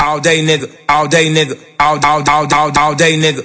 [0.00, 3.42] All day nigga, all day nigga, all all all all, all day nigga.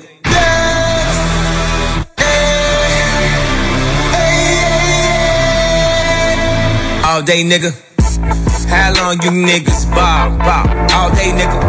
[7.05, 7.93] All day nigga.
[8.74, 10.66] How long you niggas ball, ball?
[10.98, 11.62] All day nigga.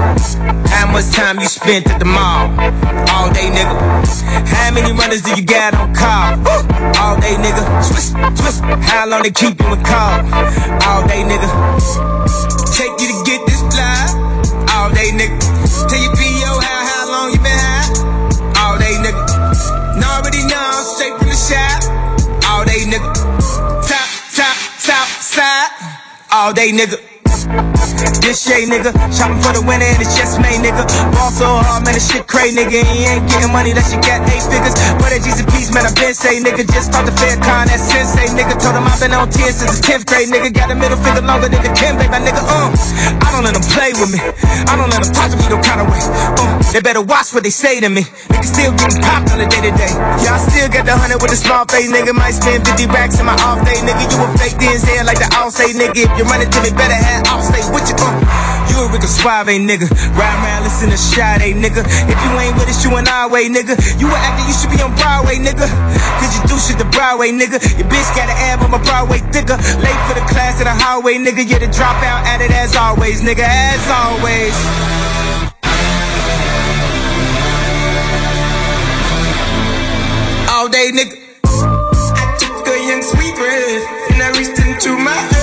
[0.73, 2.49] How much time you spent at the mall?
[3.13, 3.77] All day nigga.
[4.49, 6.33] How many runners do you got on call?
[6.97, 7.63] All day nigga.
[7.87, 8.61] Twist, twist.
[8.89, 10.17] How long they keep you in call?
[10.89, 11.49] All day nigga.
[12.73, 14.01] Take you to get this fly.
[14.73, 15.37] All day nigga.
[15.89, 18.65] Tell your PO how, how long you been high?
[18.65, 19.23] All day nigga.
[20.01, 21.85] Already know, straight from the shop.
[22.49, 23.74] All day nigga.
[26.35, 27.14] All day nigga.
[27.35, 28.95] This shit, nigga.
[29.11, 30.87] Shopping for the winner and it's just made, nigga.
[31.11, 32.87] Ball so hard, man, this shit crazy, nigga.
[32.87, 34.75] He ain't getting money, that shit got eight figures.
[35.03, 36.63] But at a piece, man, I been say, nigga.
[36.71, 38.55] Just talked to Fair Con, that sensei, nigga.
[38.63, 40.55] Told him I've been on 10 since the 10th grade, nigga.
[40.55, 42.39] Got a middle finger longer than the Kim, baby, my nigga.
[42.39, 42.71] Uh,
[43.19, 44.23] I don't let them play with me.
[44.71, 46.03] I don't let them talk to me no kind of way.
[46.39, 48.07] Uh, they better watch what they say to me.
[48.31, 49.93] Nigga still getting popped on the day to day.
[50.23, 52.15] Yeah, I still got the hundred with a small face, nigga.
[52.15, 54.07] Might spend 50 racks in my off day, nigga.
[54.07, 55.99] You a fake DNZ like the all say, nigga.
[55.99, 57.97] If you run into me, better have off stay with you.
[57.99, 59.87] Uh, you a Rico Suave, nigga.
[60.17, 61.83] Ride around, listen to Sade, nigga.
[61.85, 63.79] If you ain't with us, you an our way, nigga.
[64.01, 65.67] You an actor, you should be on Broadway, nigga.
[66.19, 67.61] Cause you do shit the Broadway, nigga.
[67.79, 69.57] Your bitch got an ab on my Broadway thicker.
[69.79, 71.47] Late for the class in the hallway, nigga.
[71.47, 73.45] You're the dropout at it as always, nigga.
[73.45, 74.55] As always.
[80.51, 81.25] All day, nigga.
[81.45, 85.34] I took a young sweet breath and I reached into my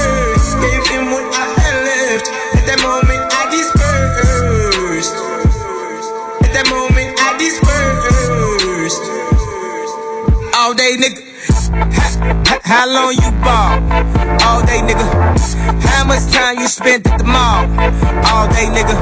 [10.97, 11.22] day, nigga.
[11.94, 13.80] How, how long you ball?
[14.47, 15.06] All day, nigga.
[15.84, 17.64] How much time you spent at the mall?
[18.31, 18.95] All day, nigga.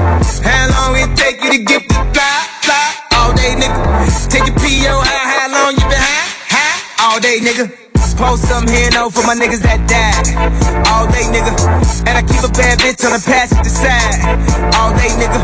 [0.44, 2.96] How long it take you to get the fly, fly?
[3.14, 4.30] All day, nigga.
[4.30, 7.14] Take your PO, how, how long you been high, high?
[7.14, 7.89] All day, nigga.
[8.20, 10.28] Post some here, no, for my niggas that died.
[10.92, 11.56] All day, nigga.
[12.04, 14.20] And I keep a bad bitch on the passenger side.
[14.76, 15.40] All day, nigga.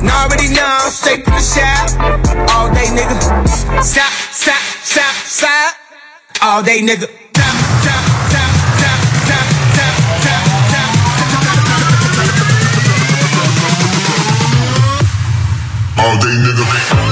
[0.00, 1.92] And already know, straight from the shop.
[2.56, 3.12] All day, nigga.
[3.84, 5.74] Stop, stop, stop, stop.
[6.40, 7.12] All day, nigga.
[15.98, 17.07] All day nigga.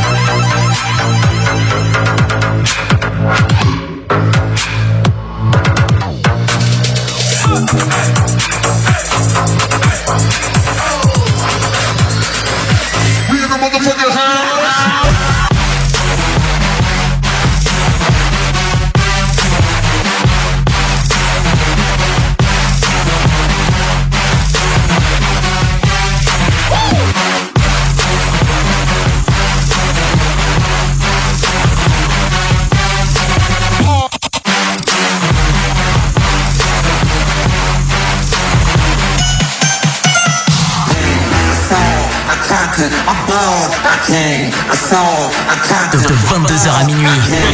[45.93, 47.09] De 22h à minuit,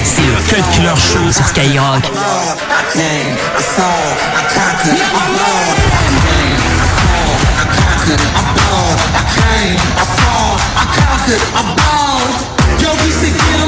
[0.04, 2.02] c'est le Cut Killer Show sur Skyrock.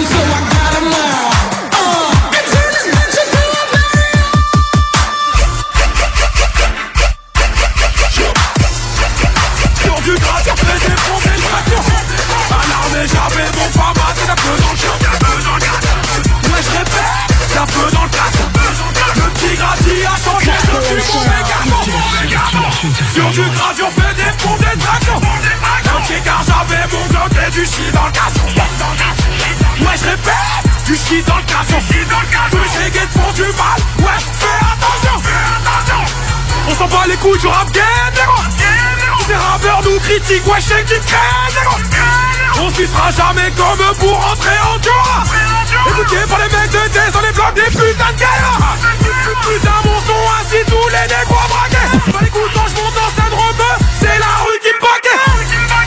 [0.06, 0.53] Sur
[14.36, 15.64] peu dans le
[16.50, 17.24] Ouais, je répète,
[17.66, 18.46] peu dans le casson
[19.16, 21.18] Le petit a changé, je suis
[21.68, 22.68] mauvais garçon
[23.12, 23.42] Sur du
[23.76, 24.74] sur fait des fonds, des
[25.96, 28.46] Ok, car j'avais mon bloc et du shit dans le casson
[29.80, 31.78] Ouais, je répète, du shit dans le casson
[32.84, 35.22] les guettes font du mal, ouais, fais attention
[36.68, 37.84] On s'en bat les couilles du rap game,
[39.26, 41.76] Ces rappeurs nous critiquent, ouais, shake qui négro
[42.60, 45.24] On s'y sera jamais comme pour entrer en joie
[45.88, 48.76] Écoutez par les mecs de test dans les blocs des putains de galères
[49.40, 52.12] Putain mon son ainsi tous les négros braqués.
[52.12, 55.24] Pas l'écoutant je monte en scène rebeu C'est la rue qui me paquet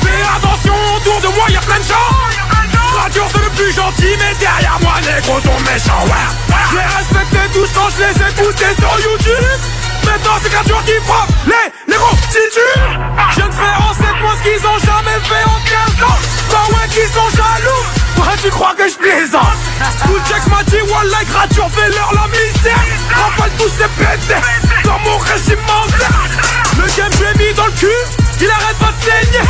[0.02, 2.10] Fais attention autour de moi y'a plein de gens.
[2.98, 6.58] Radio c'est le plus gentil mais derrière moi négros sont méchants ouais.
[6.72, 9.77] Je les respectais tous quand je les écoutais sur YouTube
[10.08, 11.30] maintenant c'est qu'un joueur qui frappe.
[11.46, 12.00] Les, les
[12.32, 13.00] titulent
[13.36, 15.60] Je ne fais en 7 mois ce qu'ils ont jamais fait en
[15.98, 16.20] 15 ans.
[16.52, 17.84] Bah ouais qu'ils sont jaloux.
[18.18, 19.58] Bah tu crois que je plaisante?
[20.06, 22.84] Tout check m'a dit wallah grature fais leur la misère.
[23.12, 24.42] Rafale tous ces pétés
[24.84, 25.60] Dans mon régime
[26.78, 28.00] Le game je l'ai mis dans le cul.
[28.42, 29.46] Il arrête pas de saigner.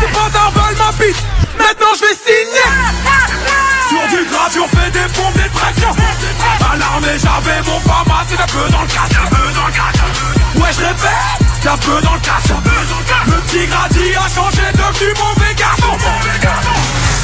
[0.00, 1.22] C'est pas d'un ma bite.
[1.58, 3.43] Maintenant je vais signer.
[3.88, 5.94] Sur du grave, on fait des pompes, des tractions.
[6.72, 10.62] À l'armée, j'avais mon pharma, c'est un peu dans le casse, un peu dans le
[10.62, 12.48] Ouais, je répète, c'est un peu dans le casse.
[13.26, 15.98] Le petit gradit a changé, devenu mauvais garçon.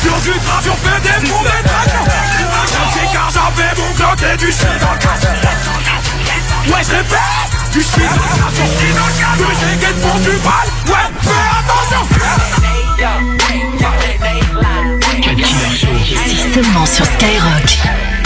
[0.03, 2.07] Sur du grave, on fait des pompes, des tractions.
[2.81, 5.25] Un car j'avais mon bloc et du dans le casse.
[6.67, 9.39] Ouais, je répète du dans le casse.
[9.39, 12.03] Que j'ai guette pour du bal, ouais, fais attention
[16.53, 18.20] seulement sur Skyrock.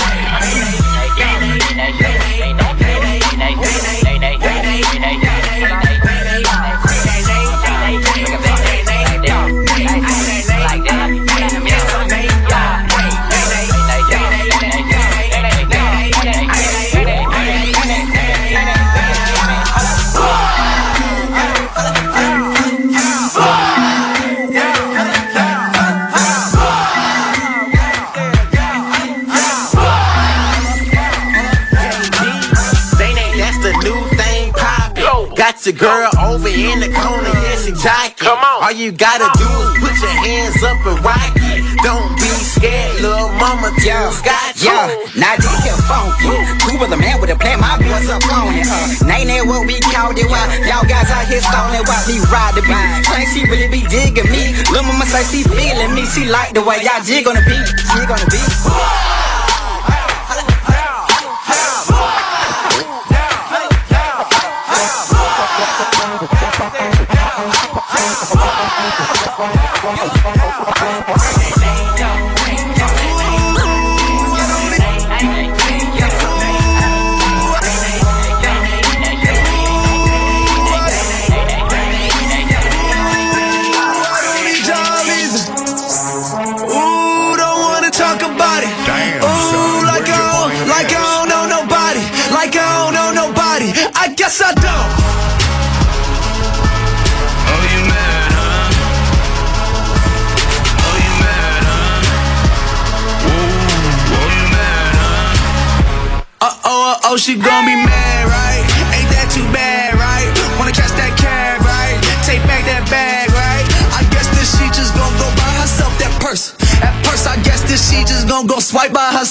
[35.64, 38.20] Your girl over in the corner, yeah, she jockin'.
[38.20, 38.64] Come on.
[38.64, 41.64] All you gotta do is put your hands up and rock it.
[41.80, 44.68] Don't be scared, little mama, Yo, too got you.
[44.68, 44.76] yo,
[45.16, 46.32] now this here funky.
[46.68, 47.60] Who was the man with a plan?
[47.60, 48.68] My boys up on it.
[48.68, 50.28] Uh, name that what we called it.
[50.28, 52.84] While y'all guys out here stalling while me ride the beat.
[53.08, 54.52] Think she really be digging me.
[54.68, 56.04] Lil' mama say she feeling me.
[56.12, 57.64] She like the way y'all jig on the beat.
[57.92, 59.23] Jig on the beat.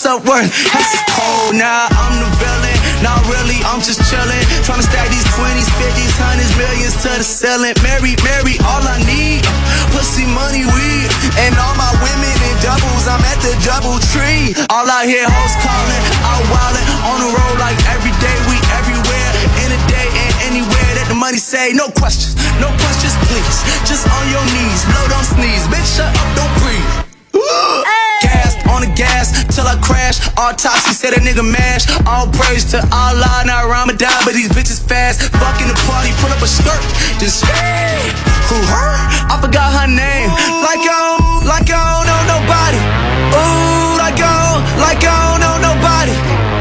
[0.04, 0.52] Herself worth.
[0.76, 2.78] That's cold now, I'm the villain.
[3.00, 4.44] Not really, I'm just chillin'.
[4.68, 7.72] Tryna stack these 20s, 50s, hundreds, millions to the ceiling.
[7.80, 9.48] Mary, Mary, all I need.
[9.96, 11.08] Pussy, money, weed.
[11.40, 14.52] And all my women in doubles, I'm at the double tree.
[14.68, 19.30] All out here, hoes calling, out wildin', on the road like every day, we everywhere.
[19.64, 23.64] In a day and anywhere that the money say, no questions, no questions, please.
[23.88, 25.64] Just on your knees, blow, don't sneeze.
[25.72, 26.92] Bitch, shut up, don't breathe.
[28.20, 29.12] Gas on the gas
[29.54, 30.18] till I crash.
[30.36, 31.86] Autopsy said a nigga mash.
[32.10, 35.22] All praise to Allah, not Ramadan, but these bitches fast.
[35.30, 36.82] Fucking the party, pull up a skirt.
[37.22, 38.10] Just hey,
[38.50, 38.94] who her?
[39.30, 40.34] I forgot her name.
[40.66, 42.82] Like I don't, like I don't know nobody.
[43.38, 46.16] Ooh, like I don't, like I don't know nobody.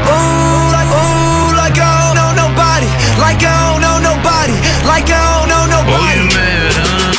[0.05, 2.89] Ooh, like ooh, like I don't know nobody.
[3.17, 4.55] Like I don't know nobody.
[4.85, 7.13] Like I don't know Oh, you mad, huh?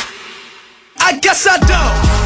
[0.99, 2.24] I guess I don't.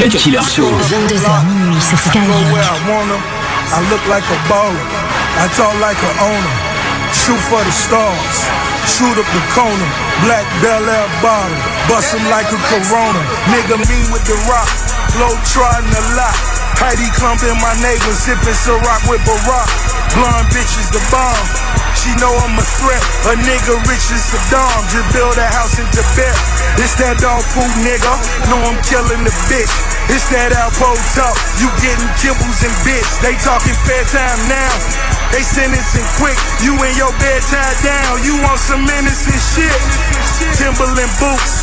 [0.00, 0.64] Cut Killer Show.
[0.64, 2.24] 22h minuit sur Skyrock.
[2.24, 4.80] I look like a baller.
[5.36, 6.56] I talk like a owner.
[7.12, 8.48] Shoot for the stars.
[8.88, 9.90] Shoot up the corner.
[10.24, 11.52] Black Bel Air bottle.
[11.86, 13.20] Bust 'em like a Corona.
[13.52, 14.72] Nigga mean with the rock.
[15.20, 16.36] Low trotting a lot.
[16.80, 18.16] Heidi Klum in my neighbor.
[18.16, 19.89] Sipping Ciroc with Barack.
[20.14, 21.46] Blonde bitch is the bomb.
[21.94, 23.04] She know I'm a threat.
[23.30, 24.80] A nigga rich as Saddam.
[24.90, 26.34] Just build a house in Tibet.
[26.82, 28.14] It's that dog food nigga.
[28.50, 29.70] Know I'm killing the bitch.
[30.10, 31.36] It's that Alpo talk.
[31.62, 33.22] You getting kibbles and bits.
[33.22, 35.09] They talking fair time now.
[35.30, 36.34] They sentencing quick.
[36.66, 38.18] You in your bed tied down.
[38.26, 39.80] You want some innocent shit.
[40.58, 41.62] Timberland boots.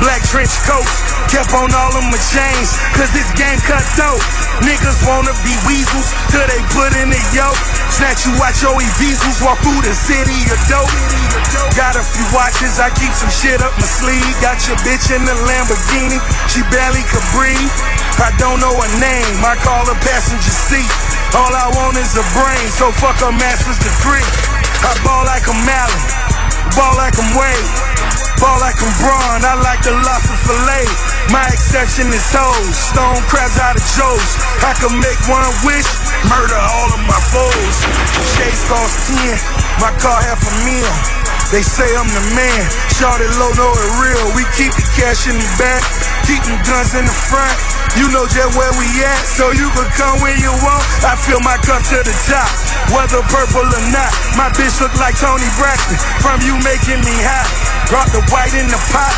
[0.00, 1.04] Black trench coats.
[1.28, 2.72] Kept on all of my chains.
[2.96, 4.20] Cause this game cut dope.
[4.64, 7.60] Niggas wanna be weasels till they put in the yoke.
[7.92, 9.44] Snatch you out your e-visals.
[9.44, 10.88] Walk through the city of dope.
[11.76, 12.80] Got a few watches.
[12.80, 14.32] I keep some shit up my sleeve.
[14.40, 16.16] Got your bitch in the Lamborghini.
[16.48, 17.72] She barely could breathe.
[18.20, 19.38] I don't know her name.
[19.44, 20.90] I call a passenger seat.
[21.32, 22.66] All I want is a brain.
[22.76, 24.26] So fuck a master's degree.
[24.84, 26.02] I ball like I'm Allen.
[26.74, 27.68] Ball like I'm Wade.
[28.42, 29.40] Ball like I'm Bron.
[29.46, 31.12] I like the lobster fillet.
[31.30, 34.30] My exception is hoes, stone crabs out of Joe's.
[34.66, 35.86] I can make one wish,
[36.28, 37.76] murder all of my foes.
[38.36, 39.38] Chase cost 10,
[39.80, 41.21] my car half a meal.
[41.52, 42.64] They say I'm the man,
[42.96, 44.24] Shorty low know it real.
[44.32, 45.84] We keep the cash in the back,
[46.24, 47.52] keep guns in the front.
[47.92, 50.80] You know just where we at, so you can come when you want.
[51.04, 52.48] I fill my cup to the top,
[52.96, 54.12] whether purple or not.
[54.32, 57.44] My bitch look like Toni Braxton, from you making me hot.
[57.92, 59.12] Brought the white in the pot,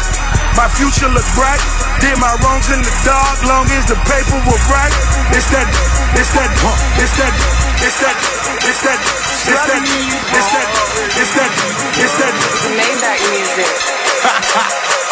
[0.59, 1.63] my future look bright.
[2.03, 4.91] Did my wrongs in the dark, long as the paper was right.
[5.31, 5.71] It's that,
[6.19, 6.51] it's that,
[6.99, 8.17] it's that, it's that, it's that,
[8.63, 9.01] it's that,
[9.51, 9.83] it's that,
[10.35, 10.69] it's that,
[11.19, 11.53] it's that,
[11.99, 12.35] it's that.
[12.79, 14.95] Maybach music.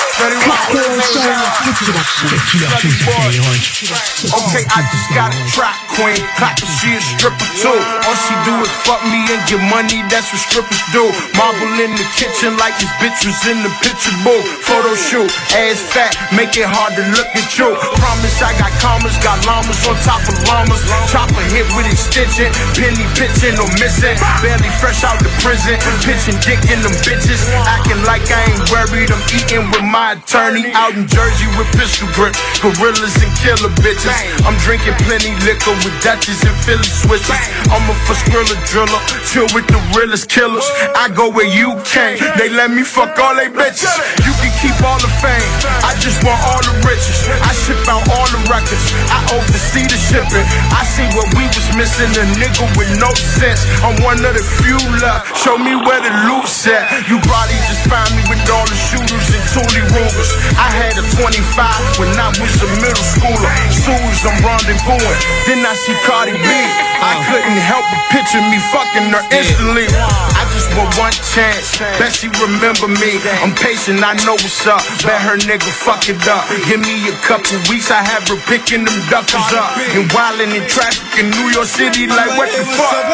[4.30, 6.22] Okay, I just got a track queen.
[6.38, 7.74] Clap she a stripper too.
[7.74, 11.10] All she do is fuck me and get money, that's what strippers do.
[11.34, 14.46] Marble in the kitchen like this bitch was in the picture booth.
[14.62, 17.74] Photo shoot, ass fat, make it hard to look at you.
[17.98, 20.82] Promise I got commas, got llamas on top of llamas.
[21.10, 24.14] Chopper hit with extension, penny pitching or missing.
[24.38, 27.42] Barely fresh out the prison, pitching dick in them bitches.
[27.66, 30.68] Acting like I ain't worried, I'm eating with my attorney.
[30.76, 34.12] Out in Jersey with pistol grips, gorillas and killer bitches.
[34.44, 37.32] I'm drinking plenty liquor with Dutches and Philly switches.
[37.72, 40.66] I'm a skrilla driller, chill with the realest killers.
[40.96, 43.88] I go where you can't, they let me fuck all they bitches.
[44.26, 45.48] You can keep all the fame,
[45.80, 47.28] I just want all the riches.
[47.40, 50.44] I ship out all the records, I oversee the shipping.
[50.76, 53.64] I see what we was missing, a nigga with no sense.
[53.80, 57.08] I'm one of the few left, show me where the loot's at.
[57.08, 62.00] You probably just find me with all the shooters and Toolie I had a 25
[62.00, 63.52] when I was a middle schooler.
[63.68, 66.48] Soon as I'm rendezvousing, then I see Cardi B.
[66.48, 67.20] I uh.
[67.28, 69.84] couldn't help but picture me fucking her instantly.
[69.92, 73.20] I just want one chance, bet she remember me.
[73.44, 74.80] I'm patient, I know what's up.
[75.04, 76.48] Bet her nigga fuck it up.
[76.64, 79.76] Give me a couple weeks, I have her picking them duffers up.
[79.92, 83.12] And wildin' in traffic in New York City, like what the fuck?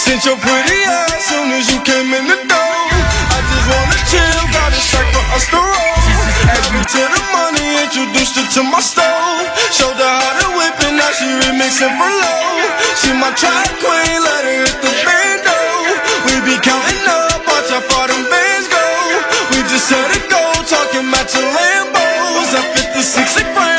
[0.00, 3.23] Since your pretty ass soon as you came in the door.
[3.64, 5.96] I wanna chill, got a sack for us to roll.
[6.52, 9.48] Add me to the money, introduced her to my stove.
[9.72, 12.60] Showed her how to whip it, now she remixing for low.
[13.00, 15.56] She my track queen, let her hit the bando.
[16.28, 18.84] We be counting up, watch how far them bands go.
[19.48, 22.52] We just set it go, talking matching Lambos.
[22.52, 23.73] At 56 a gram, 500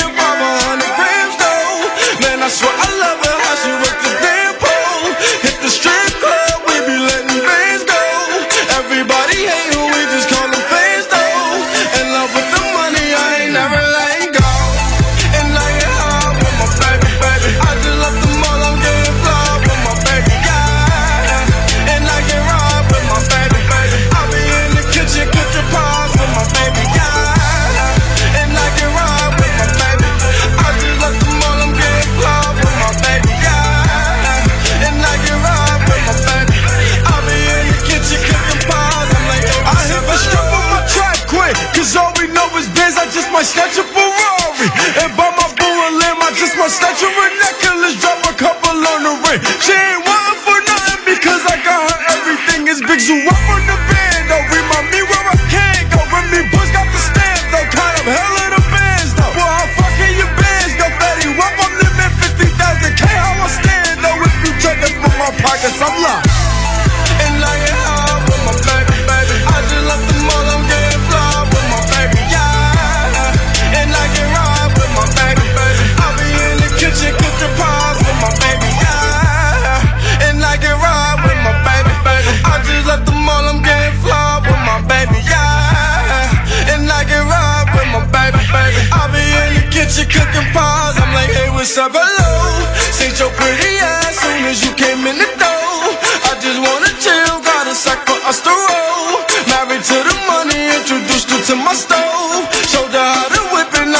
[43.15, 45.04] just might snatch a Ferrari.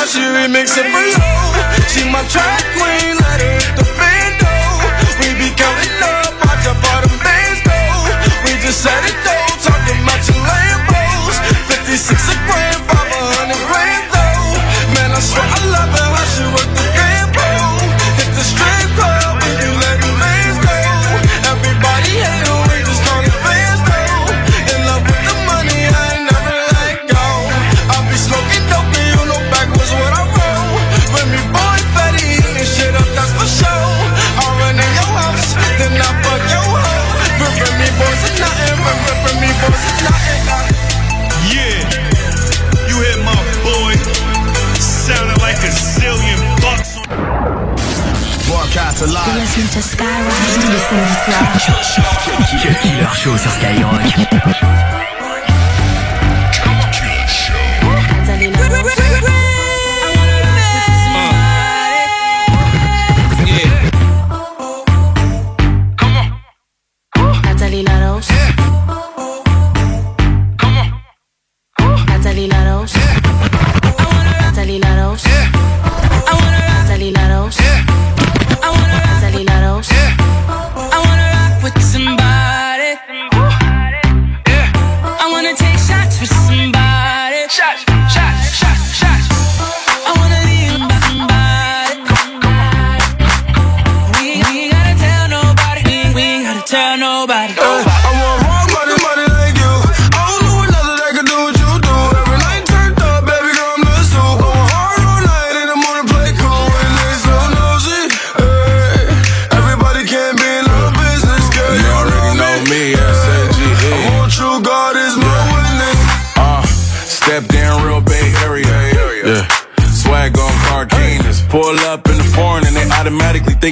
[0.06, 1.18] Now she remixing for you.
[1.90, 4.54] She my track queen, let her hit the bando.
[5.20, 7.74] We be counting up, watch how far them bands go.
[8.46, 9.25] We just set it
[52.82, 54.85] Killer Show sur Skyrock.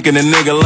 [0.04, 0.63] Thinking a nigga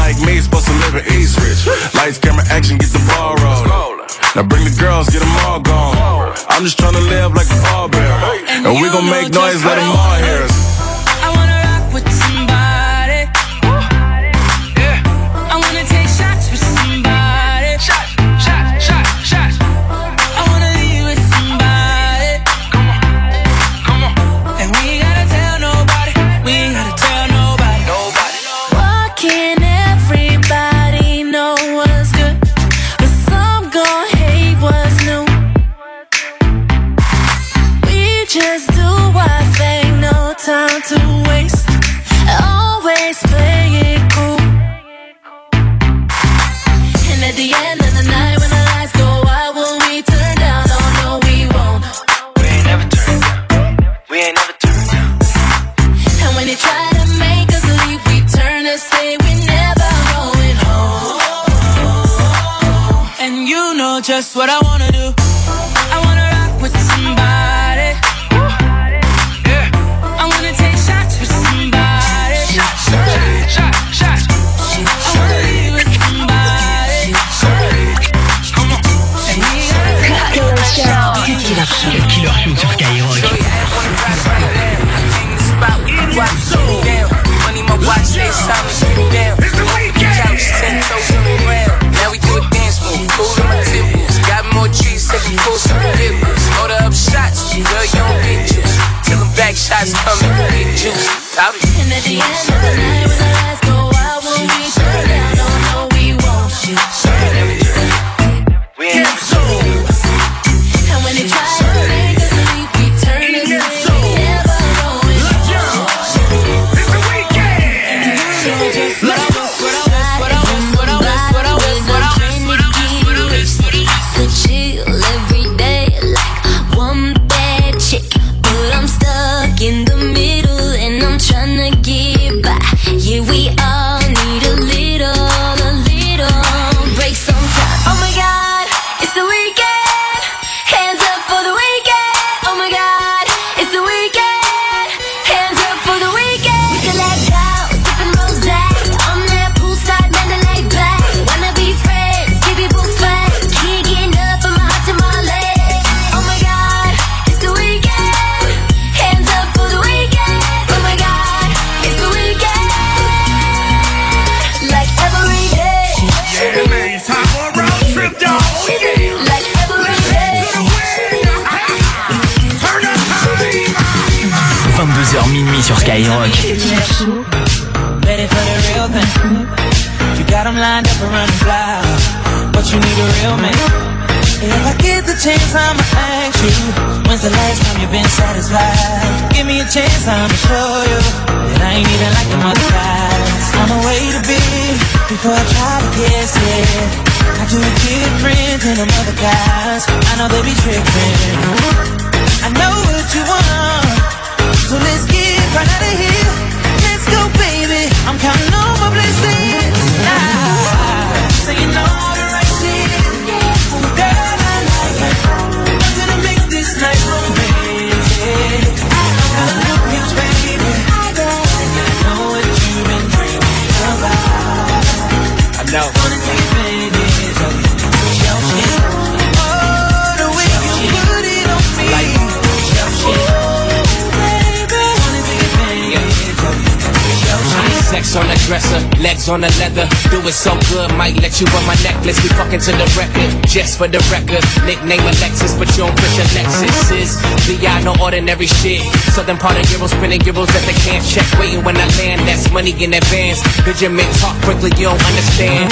[238.47, 239.83] dresser, legs on the leather.
[240.07, 242.15] Do it so good, might let you wear my necklace.
[242.23, 244.39] We fucking to the record, just for the record.
[244.63, 247.11] Nickname Alexis, but you don't put your Lexus is.
[247.43, 248.79] VI, no ordinary shit.
[249.11, 251.27] Southern part of Euro spinning euros that they can't check.
[251.35, 253.43] Waiting when I land, that's money in advance.
[253.67, 255.67] Benjamin talk quickly, you don't understand.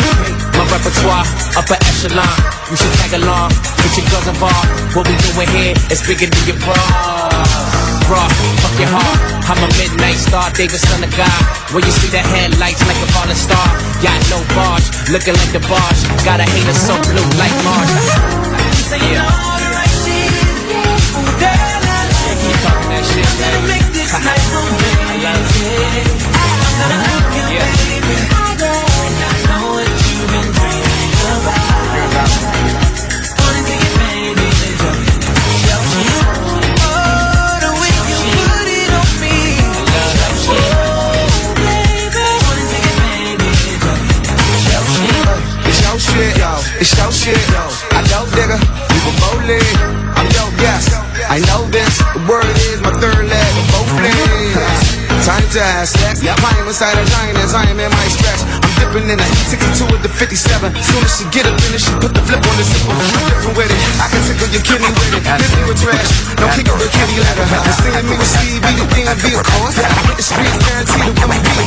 [0.60, 1.24] My repertoire,
[1.56, 2.36] upper echelon.
[2.68, 4.68] You should tag along, put your girls involved.
[4.92, 7.65] What we doing here is bigger than your bra.
[8.06, 8.22] Bra,
[8.62, 9.20] fuck your heart.
[9.50, 11.42] I'm a midnight star, David son of God.
[11.74, 13.66] When you see the headlights like a falling star,
[13.98, 16.02] got no barge, looking like the barge.
[16.22, 17.90] Got a hater so blue like Mars.
[18.94, 19.26] Yeah.
[22.62, 23.26] Talking that shit,
[28.06, 28.45] It's
[46.86, 47.66] It's your shit, yo.
[47.98, 48.62] I know, digga.
[48.62, 49.74] You a bowling.
[50.14, 50.94] I'm your guest.
[51.26, 51.98] I know this.
[52.14, 55.26] The word is my third leg both legs.
[55.26, 56.22] Time to have sex.
[56.22, 58.65] Yeah, I am inside a giant as I am in my stretch.
[58.76, 60.76] Dipping in a 62 with the 57.
[60.84, 62.92] Soon as she get up in it, she put the flip on the zipper.
[62.92, 63.80] Different with it.
[64.00, 65.24] I can tickle your kidney with it.
[65.24, 66.12] Me with trash.
[66.36, 67.16] Don't kick it with kitty.
[67.24, 69.80] And singing me with Stevie, the DMV, of course.
[69.80, 71.66] I hit the streets, guaranteed to win me.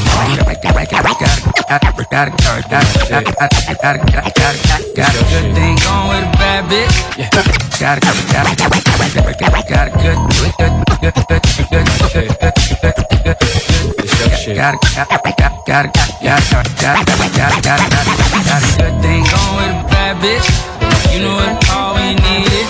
[4.99, 6.97] Got a good thing going with a bad bitch.
[7.79, 10.19] Got a got a got a got a got a got a got a good
[10.35, 11.87] good good good good
[13.25, 17.31] good Got a got a got a got a got a got a got a
[17.39, 17.91] got a got a
[18.43, 20.43] got a good thing going with a bad bitch.
[21.15, 21.55] You know what?
[21.71, 22.67] All we needed.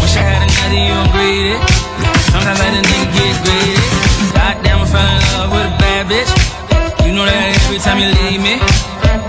[0.00, 1.60] Wish I had another, you don't greet it.
[2.32, 3.76] Sometimes let a nigga get greedy.
[4.32, 6.32] Goddamn, I fell in love with a bad bitch.
[7.04, 8.56] You know that every time you leave me.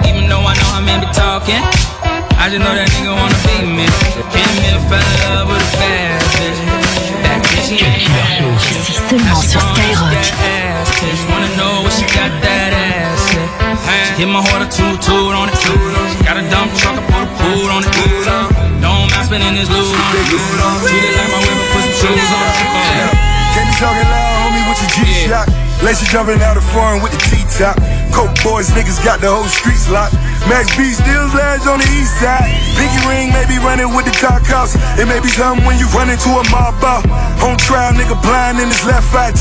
[0.08, 1.60] Even though I know I may be talking.
[2.40, 3.92] I just know that nigga wanna be me.
[4.32, 6.64] Came in, fell in love with a bad bitch.
[7.28, 8.40] That bitch, she ain't bad.
[8.88, 10.32] C'est seulement sur Skyrock.
[14.22, 15.58] Hit my heart a toot toot on it.
[16.22, 17.90] Got a dump truck, I put a food on it.
[18.78, 20.30] Don't mind spending this loot on it.
[20.86, 22.54] Treat it like my whip, put some shoes on it.
[23.58, 24.21] Can you talking loud,
[25.82, 27.76] Lacy jumping out of foreign with the T-top.
[28.14, 30.14] Coke boys, niggas got the whole streets locked.
[30.46, 32.50] Max B still lads on the east side.
[32.78, 34.78] Pinky ring may be running with the car cops.
[34.98, 37.06] It may be something when you run into a mob out.
[37.42, 39.32] On trial, nigga blind in his left eye.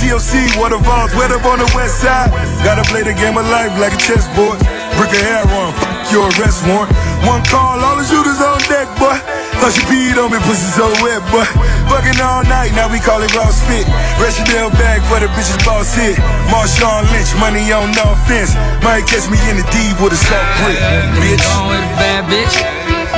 [0.71, 2.31] A vault, wet up on the west side.
[2.63, 4.63] Gotta play the game of life like a chessboard.
[4.95, 5.75] Brick a hair on,
[6.15, 6.95] your arrest warrant.
[7.27, 9.19] One call, all the shooters on deck, boy.
[9.59, 11.45] Thought she peed on me, pussy so wet, boy.
[11.91, 13.85] Fucking all night, now we call it Ross Fit.
[14.23, 16.17] Rochdale bag for the bitches boss hit.
[16.49, 18.55] Marshawn Lynch, money on no offense.
[18.87, 20.79] Might catch me in the D with a soft brick,
[21.19, 21.43] bitch.
[21.43, 22.55] Going with a bad bitch.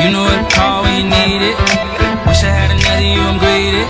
[0.00, 1.56] You know what to call when you need it.
[2.26, 3.84] Wish I had another, you I'm greedy.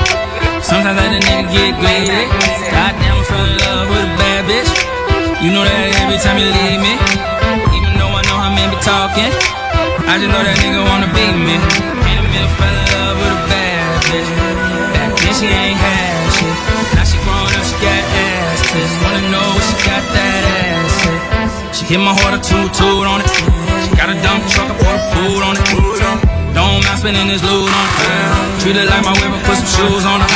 [0.61, 2.27] Sometimes let a nigga get greedy.
[2.75, 4.70] Goddamn, I fell in love with a bad bitch.
[5.40, 6.94] You know that every time you leave me.
[7.79, 9.62] Even though I know how men be talking.
[10.12, 11.57] I just know that nigga wanna be me.
[11.57, 14.29] Ain't a minute fell in love with a bad bitch.
[14.92, 16.53] That bitch, she ain't had shit.
[16.92, 18.92] Now she grown up, she got ass tits.
[19.01, 21.72] Wanna know what she got that ass at.
[21.72, 23.29] She hit my heart a toot toot on it.
[23.88, 25.64] She got a dump truck, I put a food on it.
[26.53, 28.61] Don't mind spending this loot on it.
[28.63, 30.31] Treat it like my I put some shoes on it.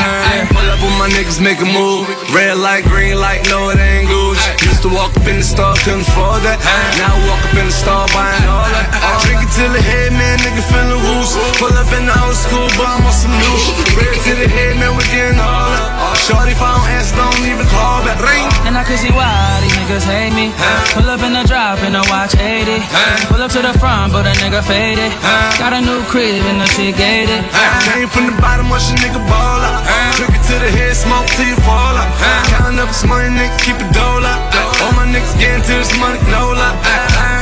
[0.51, 2.11] Pull up with my niggas, make a move.
[2.35, 4.67] Red light, green light, no it ain't Gucci.
[4.67, 6.59] Used to walk up in the store, couldn't afford that.
[6.99, 8.91] Now I walk up in the store, buying all that.
[8.91, 11.39] I drink it till the head, man, nigga feeling loose.
[11.63, 13.57] Pull up in the old school, but I'm on some new.
[13.95, 16.19] Red to the head, man, we getting all that.
[16.27, 18.19] Shorty, if I don't answer, don't even call back.
[18.19, 18.51] Ring.
[18.67, 19.31] And I can see why
[19.63, 20.51] these niggas hate me.
[20.99, 22.83] Pull up in the drop and I watch 80.
[23.31, 25.15] Pull up to the front, but a nigga faded.
[25.63, 27.39] Got a new crib and the shit gated.
[27.87, 29.87] Came from the bottom, watch a nigga ball out.
[30.19, 32.11] Drink it to the head, smoke till you fall out.
[32.51, 34.43] Counting up this money, nigga, keep it dole out.
[34.83, 36.75] All my niggas getting to this money, no lie.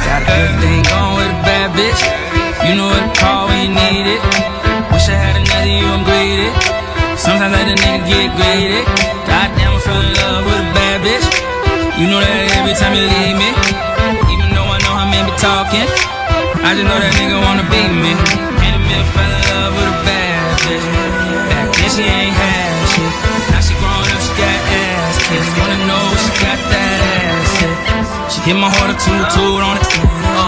[0.05, 2.01] Got a thing going with a bad bitch.
[2.69, 4.21] You know what to call when you need it.
[4.93, 6.53] Wish I had another, you I'm greedy.
[7.17, 8.85] Sometimes let a nigga get greedy.
[9.25, 11.27] Goddamn, I fell in love with a bad bitch.
[11.97, 13.49] You know that every time you leave me.
[14.29, 15.89] Even though I know how men be talking.
[16.65, 18.13] I just know that nigga wanna be me.
[18.65, 20.87] Ain't minute fell in love with a bad bitch.
[21.51, 23.13] Back then she ain't had shit.
[23.51, 25.49] Now she grown up, she got ass kids.
[25.59, 28.33] Wanna know she got that ass at.
[28.33, 29.85] She hit my heart a toot toot on it.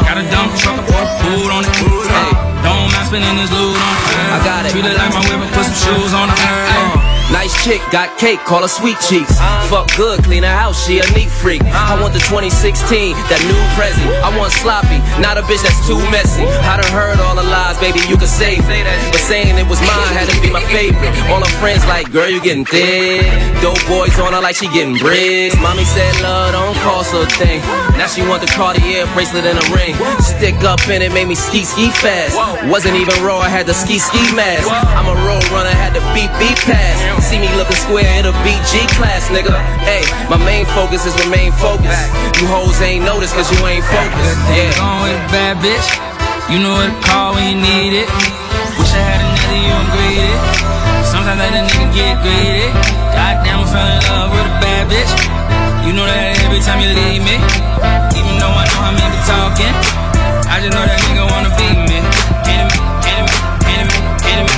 [0.04, 1.72] Got a dump truck, I put a food on it.
[1.72, 2.30] Hey,
[2.64, 4.04] don't mind spending this loot on it.
[4.32, 4.70] I got it.
[4.72, 7.15] Treat it like my whip, put some shoes on it.
[7.32, 9.34] Nice chick, got cake, call her sweet cheeks.
[9.66, 11.58] Fuck good, clean her house, she a neat freak.
[11.74, 14.06] I want the 2016, that new Prezi.
[14.22, 16.46] I want sloppy, not a bitch that's too messy.
[16.46, 18.86] I done heard all the lies, baby, you can save it.
[19.10, 21.10] But saying it was mine had to be my favorite.
[21.26, 23.26] All her friends like, girl, you getting thick.
[23.58, 25.58] Dope boys on her like she getting bricks.
[25.58, 27.58] Mommy said love don't cost a thing.
[27.98, 29.98] Now she want the Cartier bracelet and a ring.
[30.22, 32.38] Stick up in it, made me ski ski fast.
[32.70, 34.70] Wasn't even raw, I had the ski ski mask.
[34.70, 37.15] I'm a road runner, had the beat beat pass.
[37.20, 39.54] See me looking square in a BG class, nigga.
[39.82, 42.06] Hey, my main focus is remain focused.
[42.40, 44.38] You hoes ain't noticed cause you ain't focused.
[44.52, 44.70] Yeah.
[44.76, 45.86] Going with a bad bitch.
[46.46, 48.08] You know what to call when you need it.
[48.78, 50.30] Wish I had another you greedy.
[51.02, 52.70] Sometimes I let a nigga get greedy.
[53.10, 55.12] Goddamn, I fell in love with a bad bitch.
[55.82, 57.36] You know that every time you leave me.
[58.14, 59.74] Even though I know how men be talking.
[60.46, 61.98] I just know that nigga wanna beat me.
[62.46, 62.78] Enemy,
[63.10, 63.34] enemy,
[63.66, 63.98] enemy,
[64.30, 64.54] enemy,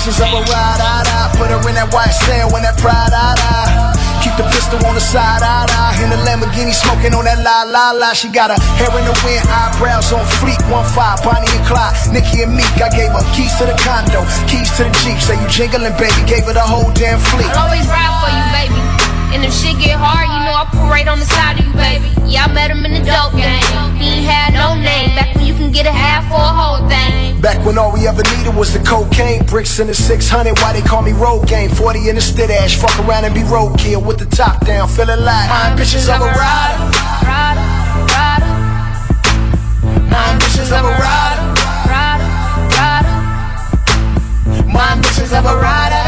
[0.00, 3.12] Ambitions of a ride, I, I Put her in that white cell when that pride,
[3.12, 3.92] I, I
[4.24, 7.68] Keep the pistol on the side, I, I In the Lamborghini smoking on that la,
[7.68, 8.16] la, la.
[8.16, 10.56] She got her hair in the wind, eyebrows on fleek.
[10.72, 12.80] One five, Bonnie and Clyde, Nicki and Meek.
[12.80, 15.20] I gave her keys to the condo, keys to the Jeep.
[15.20, 17.44] Say you jingling, baby, gave her the whole damn fleet.
[17.52, 18.99] I'll always ride for you, baby.
[19.32, 21.72] And if shit get hard, you know I pull right on the side of you,
[21.74, 22.10] baby.
[22.26, 23.62] Yeah, I met him in the dope game.
[23.96, 25.14] He ain't had no name.
[25.14, 27.40] Back when you can get a half for a whole thing.
[27.40, 30.82] Back when all we ever needed was the cocaine Bricks in the 600, why they
[30.82, 34.18] call me road game 40 in the stit ash, fuck around and be roadkill With
[34.18, 36.84] the top down, feeling like My ambitions of a rider
[37.24, 37.64] Rider,
[38.12, 38.52] rider,
[40.10, 42.30] My ambitions of a rider rider,
[42.78, 43.14] rider.
[44.70, 45.99] My ambitions of a rider,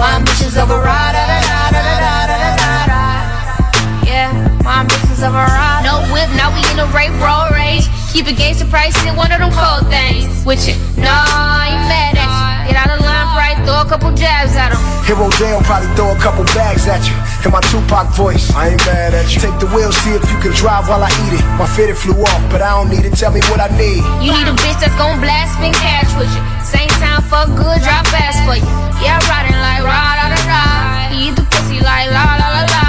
[0.00, 4.08] My ambitions of a rider rider, rider, rider, rider.
[4.08, 4.32] Yeah,
[4.64, 5.84] my ambitions of a ride.
[5.84, 7.84] No whip, now we in a rape road rage.
[8.10, 10.24] Keep a gangster price in one of them cold things.
[10.46, 10.72] With you,
[11.04, 12.72] I ain't mad at you.
[12.72, 13.09] Get out of line,
[13.50, 13.66] right?
[13.66, 14.80] Throw a couple jabs at him.
[15.06, 17.14] Hero Dale probably throw a couple bags at you.
[17.44, 19.40] In my Tupac voice, I ain't mad at you.
[19.40, 21.44] Take the wheel, see if you can drive while I eat it.
[21.58, 23.16] My fitted flew off, but I don't need it.
[23.16, 24.02] Tell me what I need.
[24.22, 26.42] You need a bitch that's gon' blast spin cash with you.
[26.62, 28.68] Same time, fuck good, drop fast for you.
[29.02, 31.08] Yeah, riding like ride, ride, ride.
[31.10, 32.84] He eat the pussy like la, la, la, la.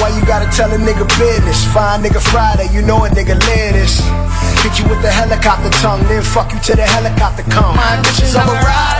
[0.00, 1.66] Why you gotta tell a nigga business?
[1.74, 4.00] Fine nigga Friday, you know a nigga live this.
[4.62, 7.76] Hit you with the helicopter tongue, then fuck you till the helicopter come.
[7.76, 8.99] My ambitions of a rider.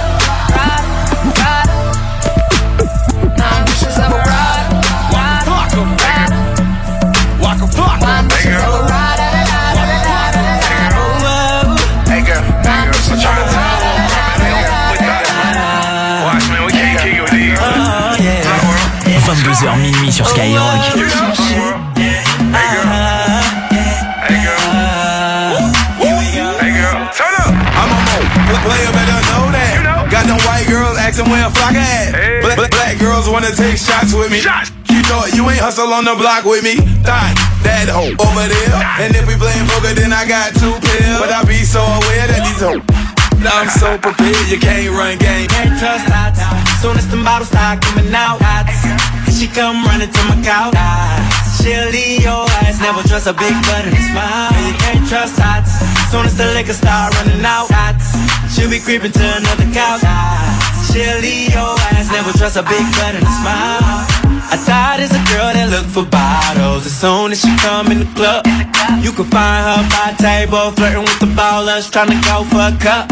[5.70, 6.34] Walk a rider.
[7.40, 8.00] Walk a fuck.
[8.02, 8.58] My nigga.
[8.58, 9.30] Walk a rider.
[13.00, 13.36] So try
[19.76, 20.90] minuit sur Skyrock.
[28.60, 30.08] Player better know that.
[30.10, 32.14] Got them white girls asking where a flock at.
[32.14, 32.40] Hey.
[32.42, 34.40] Black, black girls wanna take shots with me.
[34.40, 34.79] Shots
[35.10, 36.78] thought you ain't hustle on the block with me.
[37.02, 37.34] Thought
[37.66, 38.78] that hoe over there.
[39.02, 41.18] And if we playing poker, then I got two pills.
[41.18, 42.78] But I be so aware that these hoes.
[43.42, 45.50] I'm so prepared, you can't run game.
[45.50, 46.38] Can't trust that.
[46.78, 50.78] Soon as them bottles start coming out, and she come running to my couch.
[51.58, 54.54] She'll leave your ass, never trust a big butt and a smile.
[54.62, 55.66] You can't trust that.
[56.12, 57.66] Soon as the liquor start running out,
[58.52, 60.06] she'll be creeping to another couch.
[60.86, 64.29] She'll leave your ass, never trust a big butt and a smile.
[64.50, 66.84] I thought it's a girl that look for bottles.
[66.84, 68.42] As soon as she come in the club,
[68.98, 72.74] you can find her by table, flirting with the ballers, trying to go for a
[72.82, 73.06] cup.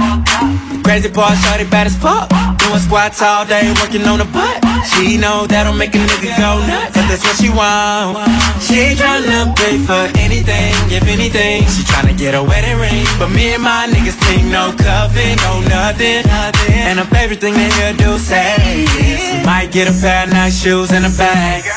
[0.82, 2.26] Crazy part, shorty bad as fuck.
[2.58, 4.58] Doing squats all day, working on the butt.
[4.90, 8.18] She know that'll make a nigga go nuts, but that's what she want.
[8.58, 11.62] She ain't tryna pay for anything, if anything.
[11.70, 15.60] She tryna get a wedding ring, but me and my niggas think no cuffing, no
[15.70, 16.26] nothing.
[16.72, 18.56] And her favorite thing they hear do say
[18.98, 21.27] is, might get a pair of nice shoes and a bag.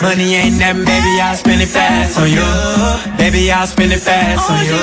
[0.01, 2.43] Money ain't nothing, baby, I'll spend it fast on you.
[3.17, 4.77] Baby, I'll spend it fast on you.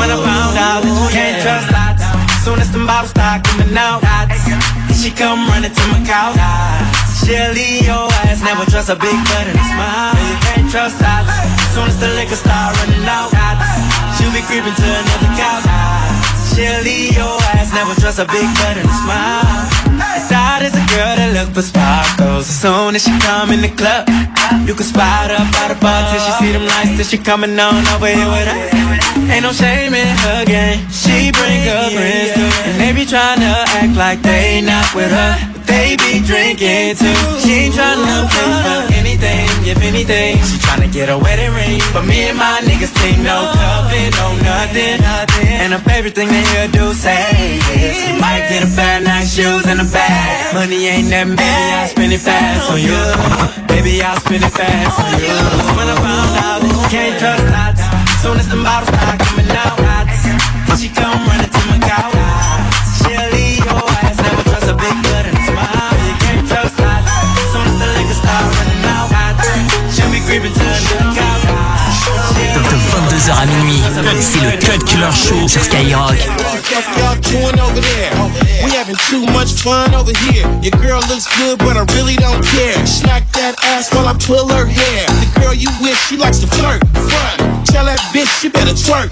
[0.00, 1.96] When I found out that you can't trust that.
[2.44, 4.04] Soon as them bottles start coming out,
[4.92, 6.36] she come running to my couch.
[7.24, 10.12] She'll leave your ass, never trust a big butt and a smile.
[10.12, 11.24] You can't trust that.
[11.72, 13.32] Soon as the liquor start running out,
[14.18, 16.03] she'll be creeping to another couch.
[16.54, 19.42] She'll your ass, never trust a big butt and a smile.
[20.30, 22.46] That is a girl that look for sparkles.
[22.46, 24.06] As soon as she come in the club,
[24.62, 26.94] you can spot her by the bar till she see them lights.
[26.94, 28.94] Till she coming on over here with her.
[29.34, 30.78] Ain't no shame in her game.
[30.94, 35.10] She bring her friends too, and they be trying to act like they not with
[35.10, 35.32] her.
[35.58, 37.18] But they be drinking too.
[37.42, 38.86] She ain't tryna look uh-huh.
[38.86, 40.38] for anything, if anything.
[40.46, 41.82] She tryna get a wedding ring.
[41.90, 44.33] But me and my niggas think no coffee, no.
[45.64, 49.34] And her favorite thing to hear do say is, might get a pair of nice
[49.34, 50.52] shoes and a bag.
[50.52, 53.00] Money ain't that baby, I'll spend it fast on you.
[53.64, 55.32] Baby, I'll spend it fast on you.
[55.72, 57.80] When I found out that you can't trust that,
[58.20, 59.80] soon as the bottles start coming out,
[60.76, 62.63] she come running to my couch.
[73.24, 73.82] 22h à minuit,
[74.20, 76.14] c'est le Cut Killer Show sur Skyrock.
[78.62, 80.46] We having too much fun over here.
[80.62, 82.86] Your girl looks good, but I really don't care.
[82.86, 85.06] Smack that ass while I pull her hair.
[85.06, 86.86] The girl you with, she likes to flirt.
[86.92, 87.66] Front.
[87.66, 89.10] Tell that bitch she better twerk.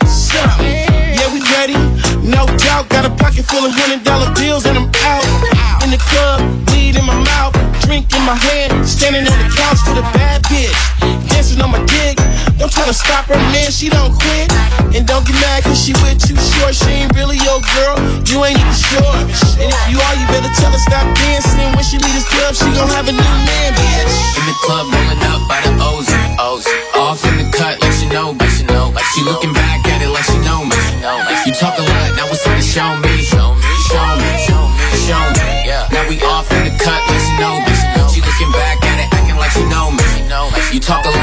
[0.60, 1.74] Yeah, we ready.
[2.22, 2.88] No doubt.
[2.90, 5.71] Got a pocket full of hundred dollar bills and I'm out.
[5.82, 6.38] In the club,
[6.70, 8.86] weed in my mouth, drink in my hand.
[8.86, 10.78] Standing on the couch with a bad bitch.
[11.26, 12.16] Dancing on my dick.
[12.54, 13.66] Don't try to stop her, man.
[13.74, 14.46] She don't quit.
[14.94, 16.78] And don't get mad cause she with too short.
[16.78, 17.98] She ain't really your girl.
[18.30, 19.16] You ain't even sure.
[19.58, 21.74] And if you are, you better tell her stop dancing.
[21.74, 24.14] When she leave this club, she gon' have a new man, bitch.
[24.38, 26.06] In the club, rolling up by the O's,
[26.38, 26.64] O's.
[26.94, 28.94] Off in the cut, like she know, but she know.
[28.94, 30.78] Like she looking back at it like she know me.
[31.42, 32.62] You talk a lot, now it's time to.
[32.72, 33.11] Show me,
[37.42, 37.74] know, she.
[38.14, 40.06] She looking back at it, acting like she know me.
[40.72, 41.21] You talk a lot,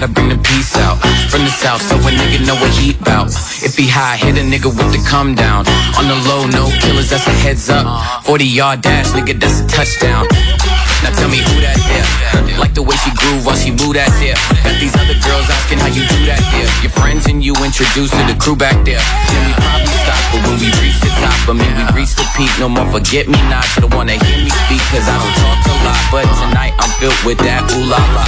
[0.00, 0.98] gotta bring the peace out.
[1.30, 3.28] From the south, so a nigga know what he bout.
[3.64, 5.64] If he high, hit a nigga with the come down.
[5.96, 7.86] On the low, no killers, that's a heads up.
[8.24, 10.28] 40 yard dash, nigga, that's a touchdown.
[11.04, 12.06] Now tell me who that there.
[12.56, 14.36] Like the way she groove while she move that there.
[14.64, 16.68] Got these other girls asking how you do that there.
[16.80, 19.00] Your friends and you introduced to the crew back there.
[19.28, 22.26] Then we probably stop, but when we reach the top, I mean we reach the
[22.36, 22.50] peak.
[22.56, 23.68] No more forget me not.
[23.76, 26.02] You don't wanna hear me speak, cause I don't talk a lot.
[26.08, 28.24] But tonight I'm filled with that ooh la la.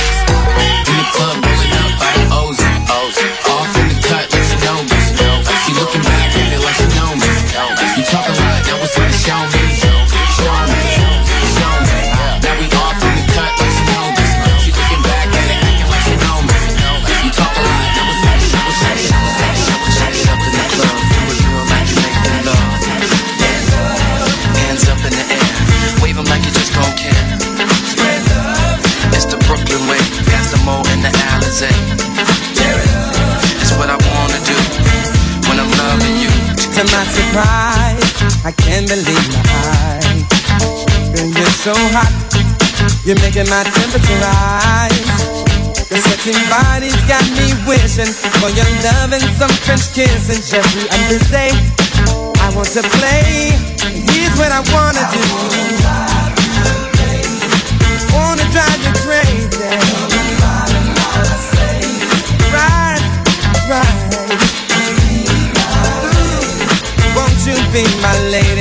[0.89, 2.69] In the club, up the.
[3.19, 4.99] Off in the cut, like she know me.
[5.65, 7.29] She looking back at it like she know me.
[7.97, 9.58] You talk a lot, now it's time to show me.
[38.49, 39.45] I can't believe my
[39.77, 40.25] eyes.
[41.13, 42.09] Girl, you're so hot,
[43.05, 45.05] you're making my temperature rise.
[45.93, 48.09] Your sweating body's got me wishing
[48.41, 51.53] for your love and some French kiss and Jeffrey understay.
[52.41, 53.53] I want to play.
[54.17, 56.08] Here's what I wanna do.
[67.85, 68.58] My lady?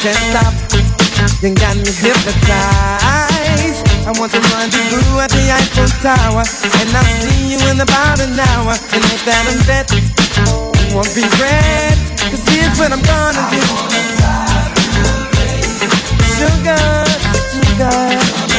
[0.00, 0.54] Can't stop.
[1.42, 3.84] You got me hypnotized.
[4.08, 6.40] I want to run through at the Eiffel Tower.
[6.40, 8.72] And I'll see you in about an hour.
[8.96, 9.60] And if that I'm
[10.88, 11.98] you won't be red.
[12.32, 13.60] Cause here's what I'm gonna do.
[16.32, 17.04] Sugar,
[17.52, 18.49] sugar.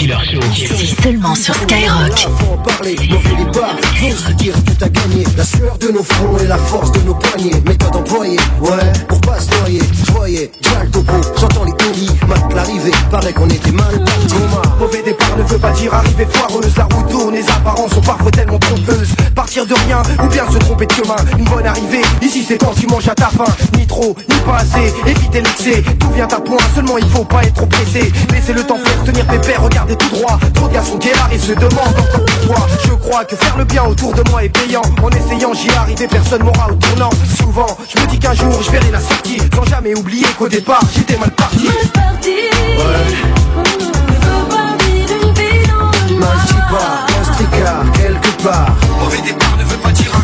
[0.00, 0.40] Killer Show.
[0.54, 2.26] C'est seulement sur Skyrock.
[2.38, 5.24] Faut en parler, mauvais départ, faut se dire que t'as gagné.
[5.36, 7.60] La sueur de nos fronts et la force de nos poignets.
[7.66, 9.82] Méthode employée, ouais, pour pas se noyer.
[10.06, 11.74] Je voyais, déjà le topo, j'entends les
[12.54, 12.92] l'arrivée.
[13.10, 14.34] Paraît qu'on était mal parti.
[14.78, 18.30] Mauvais départ ne veut pas dire arriver foireuse La route tourne, les apparences sont parfois
[18.30, 19.14] tellement trompeuses
[19.60, 21.16] Partir de rien ou bien se tromper de chemin.
[21.38, 23.44] Une bonne arrivée, ici c'est quand tu manges à ta faim.
[23.76, 25.82] Ni trop, ni pas assez, éviter l'excès.
[25.98, 29.04] Tout vient à point, seulement il faut pas être trop pressé Laissez le temps faire,
[29.04, 30.38] tenir pépère, regardez tout droit.
[30.54, 32.66] Trop de garçons guélards et se demandent encore pourquoi.
[32.86, 34.82] Je crois que faire le bien autour de moi est payant.
[35.02, 37.10] En essayant j'y arriver, personne m'aura au tournant.
[37.36, 39.38] Souvent, je me dis qu'un jour je verrai la sortie.
[39.54, 41.68] Sans jamais oublier qu'au départ j'étais mal parti.
[41.96, 42.40] Mal dis
[46.18, 47.09] pas, un stricard,
[48.40, 48.76] quelque part.
[48.98, 50.19] Mauvais départ ne veut pas dire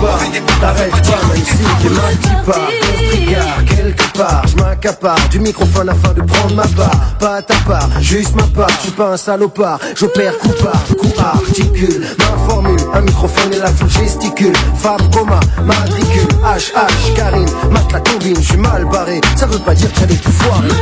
[0.00, 0.18] pas,
[0.60, 2.68] t'arrêtes pas, même si t'es mal dis pas.
[3.66, 7.16] Quelque part, je m'accapare du microphone afin de prendre ma part.
[7.18, 8.70] Pas à ta part, juste ma part.
[8.78, 12.04] Je suis pas un salopard, j'opère coup par coup articule.
[12.18, 14.56] Ma formule, un microphone et la foule gesticule.
[14.76, 19.20] Fab coma, matricule, HH, Karine, mate la combine, je suis mal barré.
[19.36, 20.68] Ça veut pas dire que j'allais tout foirer.
[20.68, 20.74] Ouais,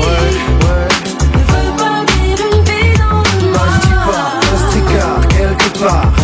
[0.00, 0.88] ouais.
[3.52, 6.23] Mal dis pas, un stricard, quelque part.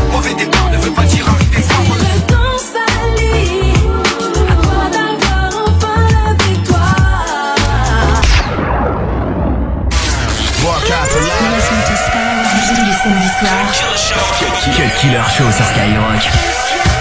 [15.01, 17.00] Killer Show sur Skyrock.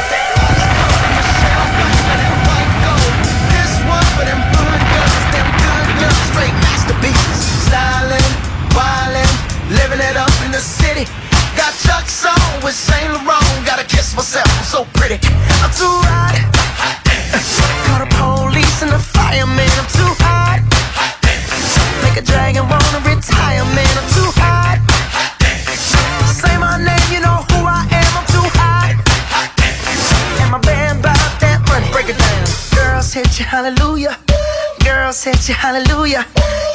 [35.39, 36.25] Girls you, hallelujah.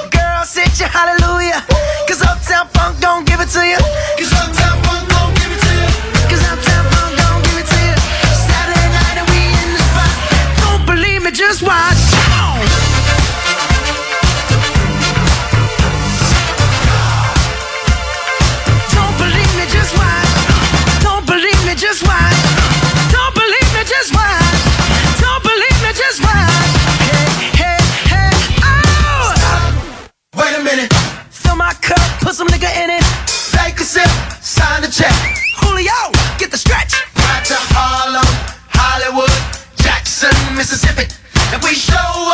[0.08, 1.60] Girls hit you, hallelujah.
[2.08, 3.76] Cause Uptown Funk don't give it to you.
[4.16, 5.88] Cause Uptown Funk don't give it to you.
[6.32, 7.96] Cause Uptown Funk don't give it to you.
[8.48, 10.16] Saturday night and we in the spot.
[10.64, 11.83] Don't believe me, just watch.
[32.34, 33.04] Put some nigga in it.
[33.52, 34.08] Take a sip,
[34.42, 35.14] sign the check.
[35.60, 36.94] Julio, get the stretch.
[37.14, 38.26] Right to Harlem,
[38.70, 39.30] Hollywood,
[39.76, 41.06] Jackson, Mississippi.
[41.54, 42.33] If we show up,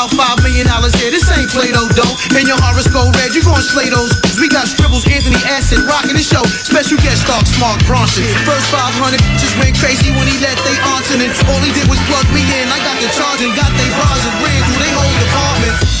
[0.00, 1.12] About five million dollars here.
[1.12, 2.14] This ain't Play-Doh, though.
[2.32, 4.08] And your horoscope red, you gon' slay those.
[4.40, 6.40] We got scribbles, Anthony Acid, rocking the show.
[6.64, 8.24] Special guest star, Mark Bronson.
[8.48, 11.20] First 500 just went crazy when he let they answer.
[11.20, 12.64] And all he did was plug me in.
[12.72, 15.99] I got the charge and got they bars and ran through they whole department.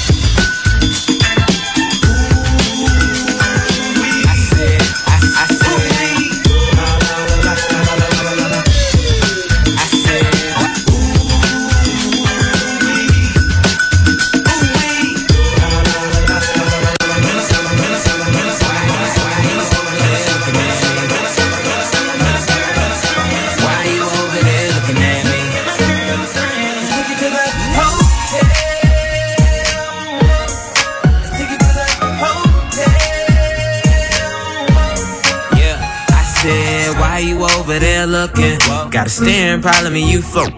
[39.20, 40.52] Staring problem and you folk.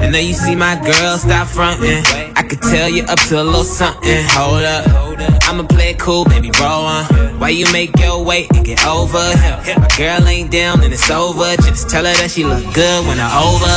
[0.00, 2.02] And now you see my girl, stop fronting.
[2.34, 4.24] I could tell you up to a little something.
[4.32, 4.84] Hold up.
[5.48, 7.04] I'ma play it cool, baby, roll on.
[7.38, 9.20] Why you make your way and get over?
[9.20, 11.56] My girl ain't down and it's over.
[11.62, 13.74] Just tell her that she look good when I'm over.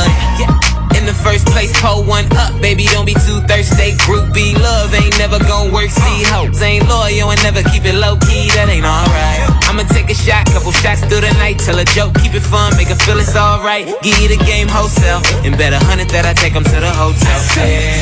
[0.96, 2.84] In the first place, pull one up, baby.
[2.92, 3.96] Don't be too thirsty.
[4.04, 5.90] Group love ain't never gonna work.
[5.90, 8.48] See, hoes ain't loyal and never keep it low key.
[8.56, 9.49] That ain't alright.
[9.70, 11.60] I'ma take a shot, couple shots through the night.
[11.60, 13.86] Tell a joke, keep it fun, make her feel it's alright.
[14.02, 16.90] Give you the game wholesale, and bet a hundred that I take 'em to the
[16.90, 17.40] hotel.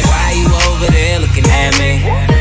[0.08, 2.37] Why you over there looking at me?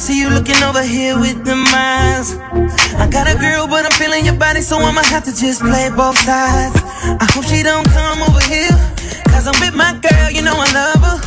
[0.00, 2.32] See you looking over here with them eyes.
[2.96, 5.92] I got a girl, but I'm feeling your body, so I'ma have to just play
[5.92, 6.72] both sides.
[7.04, 8.72] I hope she don't come over here,
[9.28, 11.18] cause I'm with my girl, you know I love her.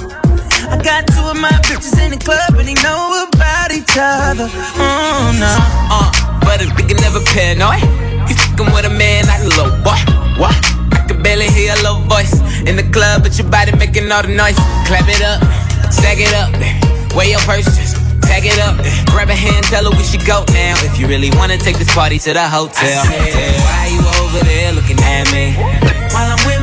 [0.73, 4.49] I got two of my bitches in the club, and they know about each other.
[4.49, 5.53] Oh no.
[5.93, 6.09] Uh,
[6.41, 7.85] but a nigga never paranoid.
[8.25, 10.01] You fucking with a man like a little boy.
[10.41, 10.57] What?
[10.97, 14.25] I can barely hear your little voice in the club, but your body making all
[14.25, 14.57] the noise.
[14.89, 15.45] Clap it up,
[15.93, 16.49] stack it up.
[17.13, 17.69] Wear your purse,
[18.29, 18.75] Pack it up,
[19.11, 20.75] grab a hand, tell her we should go now.
[20.83, 23.03] If you really wanna take this party to the hotel.
[23.03, 25.53] I said, why you over there looking at me?
[26.13, 26.62] While I'm with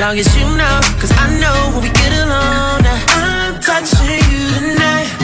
[0.00, 2.82] long as you know, cause I know when we get alone.
[3.08, 5.19] I'm touching you tonight.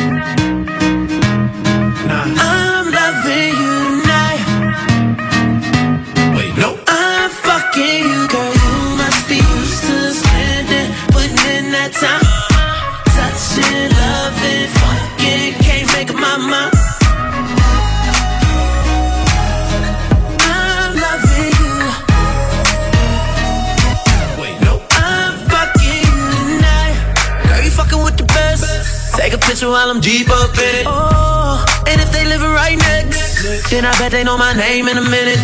[29.56, 30.86] Take a picture while I'm deep up in it.
[30.86, 34.98] Oh, and if they living right next, then I bet they know my name in
[34.98, 35.40] a minute.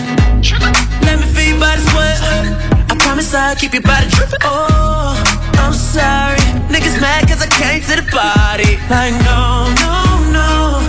[1.00, 2.20] Let me feel your body sweat.
[2.92, 4.44] I promise I'll keep your body dripping.
[4.44, 5.16] Oh,
[5.56, 6.44] I'm sorry.
[6.68, 8.76] Niggas mad cause I came to the party.
[8.92, 9.96] Like, no, no,
[10.28, 10.84] no.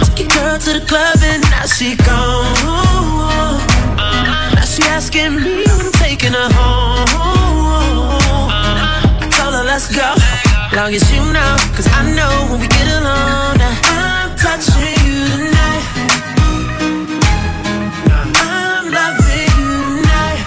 [0.00, 2.56] Took your girl to the club and now she gone.
[4.56, 7.04] Now she asking me when I'm taking her home.
[8.48, 10.14] I told her let's go,
[10.72, 13.58] long as you know, cause I know when we get alone.
[13.58, 15.84] Now uh, I'm touching you tonight.
[18.38, 20.40] I'm loving you tonight.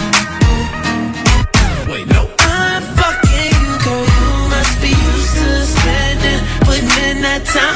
[1.91, 2.29] Wait, no.
[2.39, 4.05] I'm fucking you, girl.
[4.15, 7.75] You must be used to spending, putting in that time.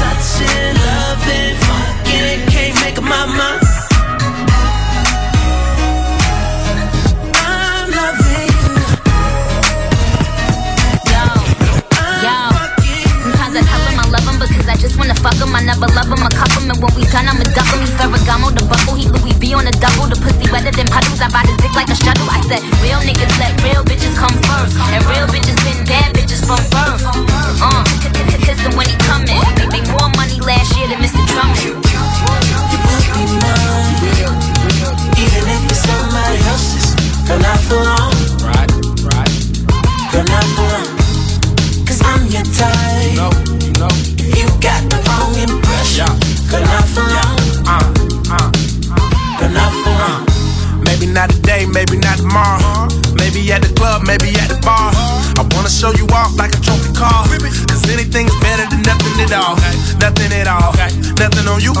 [0.00, 3.61] Touching, loving, fucking, can't make up my mind.
[15.02, 15.50] Wanna fuck him.
[15.50, 17.82] I never love him, I cuff him, and when we done, I'ma duck him.
[17.82, 20.06] He Ferragamo, the buckle, he Louis V on the double.
[20.06, 21.18] The pussy wetter than puddles.
[21.18, 22.30] I ride his dick like a shuttle.
[22.30, 26.46] I said, real niggas let real bitches come first, and real bitches been bad bitches
[26.46, 27.02] from birth.
[27.58, 27.82] Uh,
[28.46, 29.42] kiss him when he coming.
[29.74, 31.18] Made more money last year than Mr.
[31.34, 31.58] Drummond.
[31.58, 33.98] You would be mine,
[35.18, 36.94] even if it's somebody else's.
[37.26, 38.14] Girl, not for long.
[38.46, 38.70] Right,
[39.10, 39.34] right.
[40.14, 40.90] Girl, not for long.
[41.90, 43.18] Cause I'm your type.
[43.18, 43.34] No,
[43.66, 43.90] you know.
[43.90, 44.11] If you
[44.62, 46.06] got the wrong impression,
[46.46, 47.34] girl, not for long.
[47.66, 47.82] Uh,
[48.30, 48.48] uh.
[49.42, 50.22] Girl, not for long.
[50.86, 52.86] Maybe not today, maybe not tomorrow.
[53.18, 54.94] Maybe at the club, maybe at the bar.
[55.34, 57.26] I wanna show you off like a trophy car.
[57.66, 59.58] Cause anything's better than nothing at all.
[59.98, 60.70] Nothing at all.
[61.18, 61.74] Nothing on you.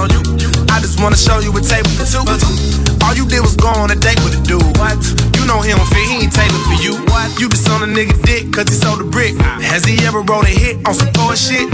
[0.68, 2.91] I just wanna show you a table for two.
[3.04, 4.62] All you did was go on a date with a dude.
[4.78, 4.98] What?
[5.36, 6.94] You know he don't fit, he ain't tailored for you.
[7.10, 7.28] What?
[7.40, 9.34] You just on a nigga dick cause he sold a brick.
[9.62, 11.68] Has he ever wrote a hit on some poor shit?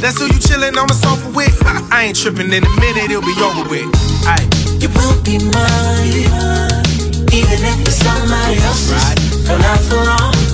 [0.00, 1.54] That's who you chillin' on the sofa with.
[1.92, 3.86] I ain't trippin' in a minute, it'll be over with.
[4.26, 4.46] Aye.
[4.78, 6.86] You will be mine,
[7.34, 9.48] even if it's somebody else's.
[9.48, 10.47] Girl, not for long.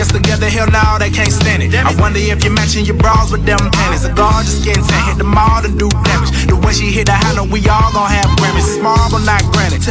[0.00, 1.74] Us together, hell no, they can't stand it.
[1.74, 4.04] I wonder if you're matching your bras with them panties.
[4.04, 6.32] A gorgeous skin tan, hit the mall and do damage.
[6.48, 8.64] The way she hit the high note, we all gon' have Grammys.
[8.64, 9.84] It's marble, not granite.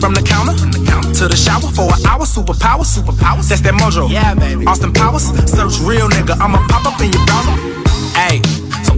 [0.00, 0.56] From the counter
[1.20, 2.24] to the shower for an hour.
[2.24, 3.48] Superpower, superpowers.
[3.48, 4.08] That's that mojo.
[4.08, 4.64] Yeah, baby.
[4.66, 6.40] Austin Powers, search real nigga.
[6.40, 7.52] I'ma pop up in your browser.
[8.16, 8.40] Ayy,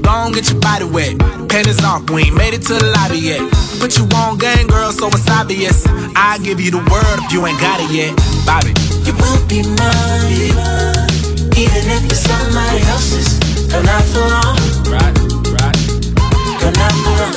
[0.03, 1.19] go on, get your body wet.
[1.49, 3.41] Panties off, we ain't made it to the lobby yet.
[3.81, 5.87] Put you on gang, girl, so it's obvious.
[6.17, 8.13] I give you the word if you ain't got it yet.
[8.47, 8.75] Bobby.
[9.07, 11.09] You will be mine,
[11.57, 13.39] even if it's somebody else's.
[13.71, 14.57] Girl, not for long.
[14.91, 15.15] Right,
[15.57, 15.77] right.
[16.61, 17.35] Girl, not for long.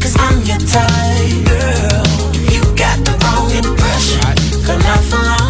[0.00, 2.04] Cause I'm your type, girl.
[2.52, 4.20] You got the wrong impression,
[4.66, 5.47] girl, not for long.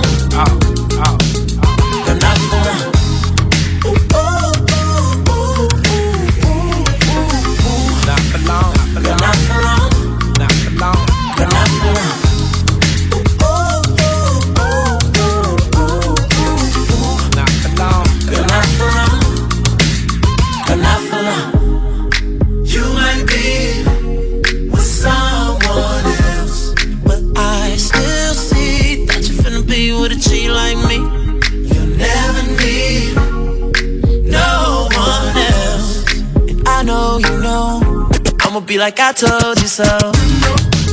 [38.78, 39.84] Be like I told you so.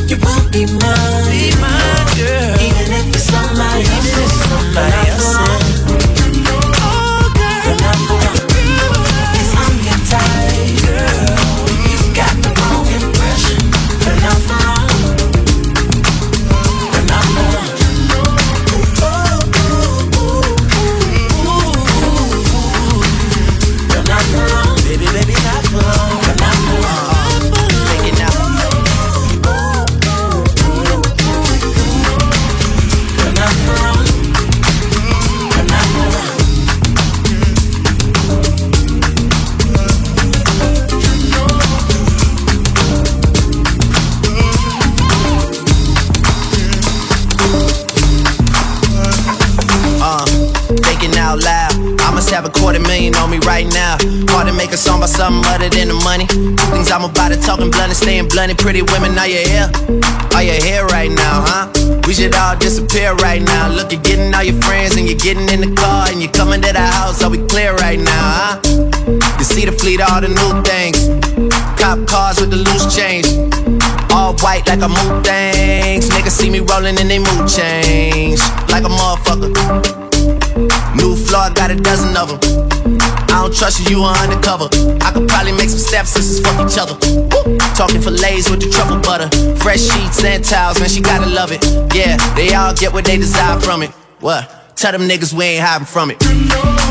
[0.10, 2.56] You won't be mine, Be my girl.
[2.62, 4.26] even if it's somebody Even if else's.
[4.26, 5.45] it's somebody Girl,
[55.56, 56.28] other than the money.
[56.28, 58.52] Two things I'm about to talking blunt and staying blunt.
[58.60, 59.72] Pretty women, are you here?
[60.36, 61.72] Are you here right now, huh?
[62.06, 63.72] We should all disappear right now.
[63.72, 66.62] Look, you're getting all your friends and you're getting in the car and you're coming
[66.62, 67.24] to the house.
[67.24, 68.60] Are we clear right now, huh?
[69.40, 71.00] You see the fleet, all the new things.
[71.80, 73.26] Cop cars with the loose change.
[74.12, 76.10] All white like a mood things.
[76.10, 78.40] Niggas see me rolling and they mood change.
[78.68, 79.56] Like a motherfucker.
[81.00, 82.75] New floor, I got a dozen of them.
[83.36, 84.70] I don't trust you, you are undercover.
[85.04, 86.96] I could probably make some stepsisters fuck each other.
[87.04, 87.58] Woo!
[87.76, 89.28] Talking fillets with the truffle butter.
[89.58, 91.62] Fresh sheets and towels, man, she gotta love it.
[91.94, 93.90] Yeah, they all get what they desire from it.
[94.22, 94.78] What?
[94.78, 96.85] Tell them niggas we ain't hiding from it.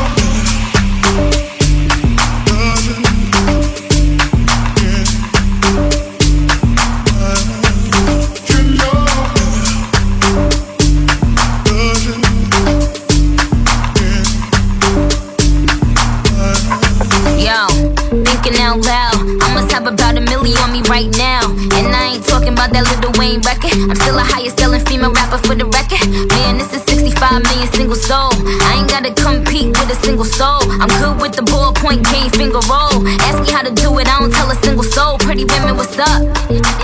[25.35, 26.07] Rapper for the record.
[26.29, 28.31] Man, this is 65 million single soul.
[28.63, 30.61] I ain't gotta compete with a single soul.
[30.81, 33.05] I'm good with the ballpoint game, finger roll.
[33.27, 35.17] Ask me how to do it, I don't tell a single soul.
[35.17, 36.21] Pretty women, what's up?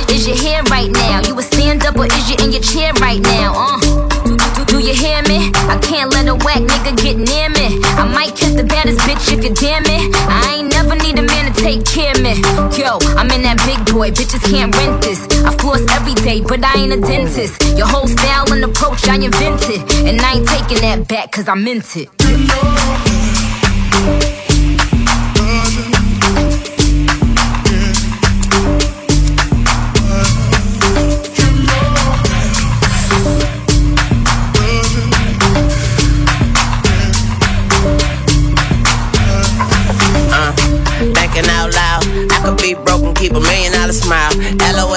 [0.10, 1.22] Is your hair right now?
[1.28, 3.54] You a stand up or is you in your chair right now?
[3.56, 4.12] Uh.
[4.72, 5.52] Do you hear me?
[5.68, 7.84] I can't let a whack nigga get near me.
[8.00, 10.01] I might kiss the baddest bitch if you damn it.
[12.78, 15.26] Yo, I'm in that big boy, bitches can't rent this.
[15.44, 17.62] I floss every day, but I ain't a dentist.
[17.78, 19.82] Your whole style and approach I invented.
[20.06, 23.21] And I ain't taking that back cause I meant it.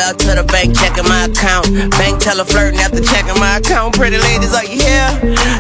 [0.04, 1.72] LOL to the bank, checking my account.
[1.96, 3.94] Bank teller flirting after checking my account.
[3.96, 5.08] Pretty ladies, are you here?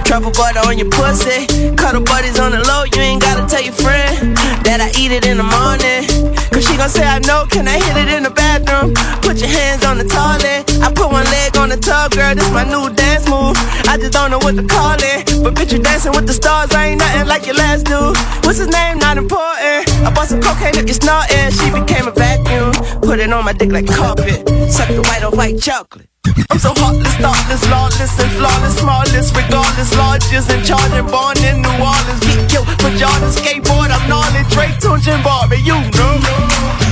[0.04, 1.46] Truffle butter on your pussy.
[1.76, 5.24] Cuddle buddies on the low, you ain't gotta tell your friend that I eat it
[5.24, 6.04] in the morning.
[6.52, 8.92] Cause she gon' say I know, can I hit it in the bathroom?
[9.22, 10.73] Put your hands on the toilet.
[10.84, 13.56] I put one leg on the tub, girl, this my new dance move.
[13.88, 15.24] I just don't know what to call it.
[15.40, 18.12] But bitch, you dancing with the stars, I ain't nothing like your last dude.
[18.44, 18.98] What's his name?
[18.98, 19.88] Not important.
[20.04, 21.48] I bought some cocaine, look, it's snorting.
[21.56, 22.76] She became a vacuum.
[23.00, 24.44] Put it on my dick like carpet.
[24.68, 26.12] Suck the white on white chocolate.
[26.52, 31.80] I'm so heartless, thoughtless, lawless, and flawless, smallest, regardless, largest, and charging, born in New
[31.80, 32.20] Orleans.
[32.20, 36.83] Get killed for Jordan, skateboard, I'm gnarly, Drake, Tunechi, and Barbie, you know.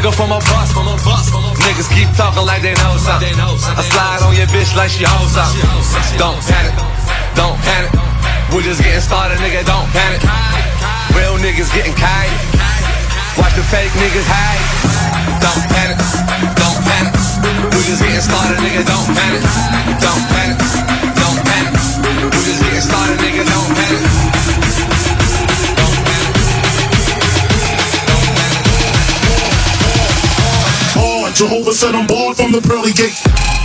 [0.00, 1.52] Nigga, for my boss, for my boss, for my.
[1.60, 3.36] Niggas keep talking like they know something.
[3.36, 5.52] I slide on your bitch like she hoes up.
[6.16, 6.72] Don't panic,
[7.36, 7.92] don't panic.
[8.48, 10.24] We're just getting started, nigga, don't panic.
[11.12, 12.32] Real niggas getting kite.
[13.36, 14.64] Watch the fake niggas hide.
[15.36, 16.00] Don't panic,
[16.56, 17.12] don't panic.
[17.68, 19.44] We're just getting started, nigga, don't panic.
[20.00, 20.56] Don't panic,
[21.12, 21.76] don't panic.
[22.24, 24.69] We're just getting started, nigga, don't panic.
[31.40, 33.59] Jehovah said I'm born from the pearly gate.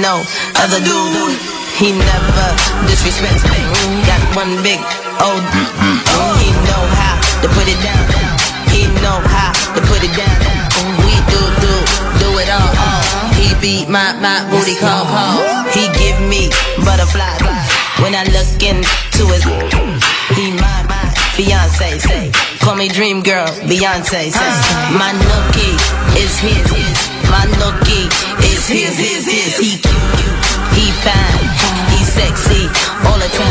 [0.00, 0.39] no.
[29.58, 29.90] He cute,
[30.76, 31.48] he fine,
[31.90, 32.68] he sexy,
[33.04, 33.49] all the time.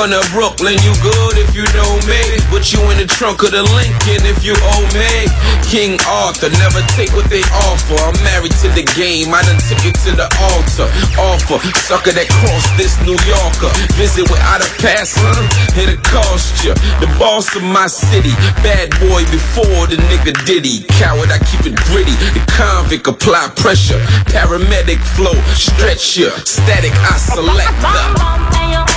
[0.00, 2.16] Lincoln Brooklyn, you good if you know me.
[2.48, 5.28] Put you in the trunk of the Lincoln if you owe me.
[5.68, 8.00] King Arthur, never take what they offer.
[8.08, 10.88] I'm married to the game, I done took you to the altar.
[11.20, 13.68] Offer, sucker that crossed this New Yorker.
[14.00, 15.36] Visit without a pass, huh?
[15.76, 16.72] It'll cost you.
[17.04, 18.32] The boss of my city,
[18.64, 20.80] bad boy before the nigga Diddy.
[20.96, 22.16] Coward, I keep it gritty.
[22.32, 24.00] The convict apply pressure.
[24.32, 26.32] Paramedic flow, stretch ya.
[26.48, 28.89] Static, I select the.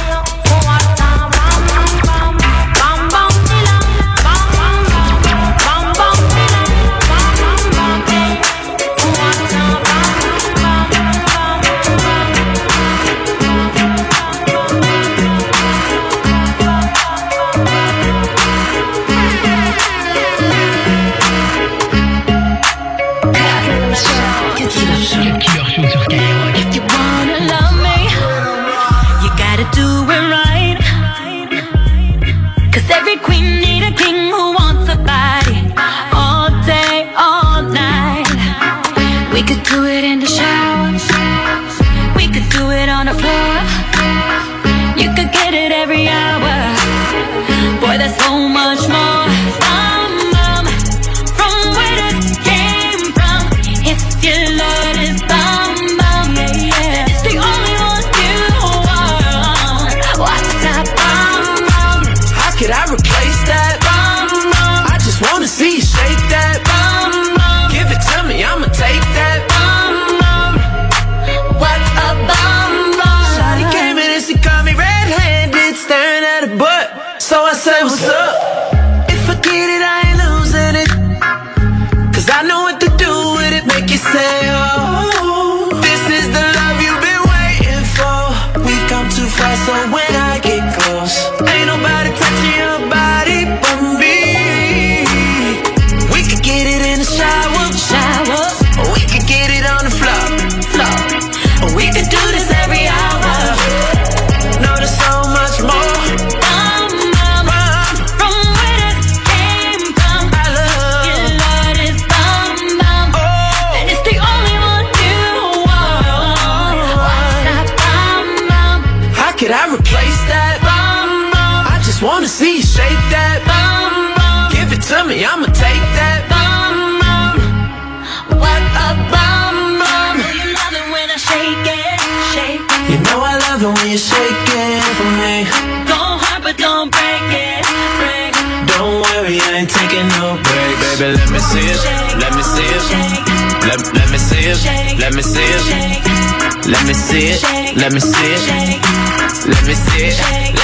[144.66, 146.68] Let me see it.
[146.68, 147.76] Let me see it.
[147.76, 149.46] Let me see it.
[149.46, 150.63] Let me see it.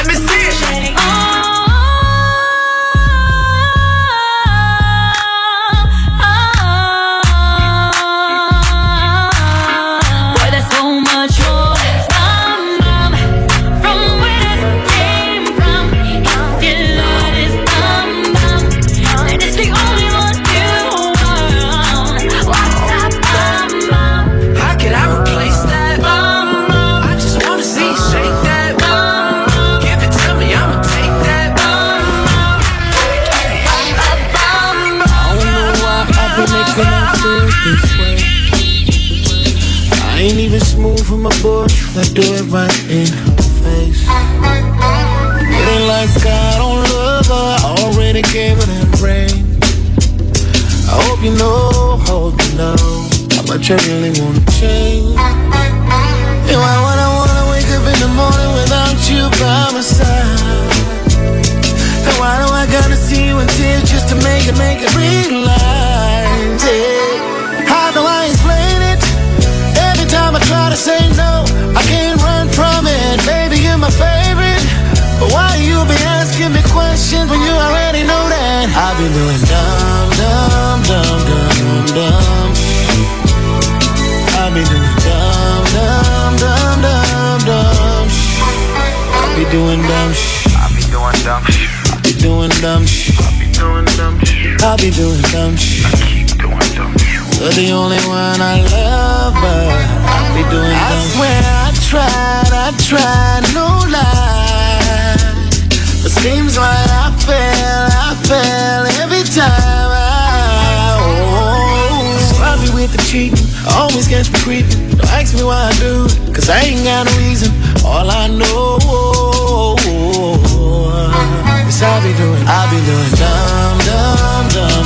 [42.51, 42.88] Right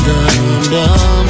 [0.06, 1.28] dumb, dumb.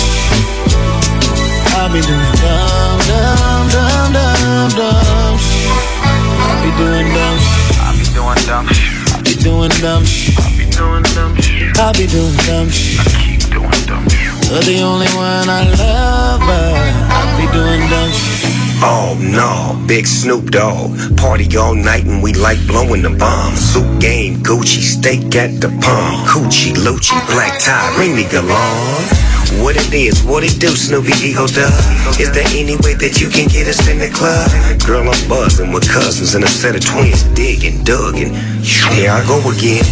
[1.75, 5.37] I be doing dumb, dumb, dumb, dumb, dumb.
[6.41, 7.39] I be doing dumb.
[7.79, 8.65] I be doing dumb.
[9.13, 10.03] I be doing dumb.
[10.37, 11.33] I be doing dumb.
[11.77, 12.69] I be doing dumb.
[12.69, 14.05] I keep doing dumb.
[14.49, 16.73] You're the only one I love, but
[17.09, 18.52] I be doing dumb.
[18.85, 20.91] Oh no, big Snoop Dogg.
[21.15, 23.55] Party all night and we like blowing the bomb.
[23.55, 26.27] Suit game, Gucci, steak at the palm.
[26.27, 29.23] Coochie, Lucci, black tie, ring me galore.
[29.63, 31.71] What it is, what it do, Snoopy Eagle Dub?
[32.19, 34.51] Is there any way that you can get us in the club?
[34.83, 39.25] Girl, I'm buzzing with cousins and a set of twins, digging, dug, and here I
[39.27, 39.83] go again.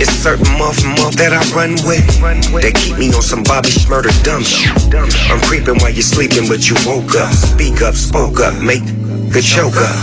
[0.00, 2.04] It's certain month month that I run with
[2.62, 4.72] that keep me on some Bobby Shmurda dumb shit.
[5.30, 7.32] I'm creeping while you're sleeping, but you woke up.
[7.32, 8.84] Speak up, spoke up, make
[9.30, 9.96] good choke up.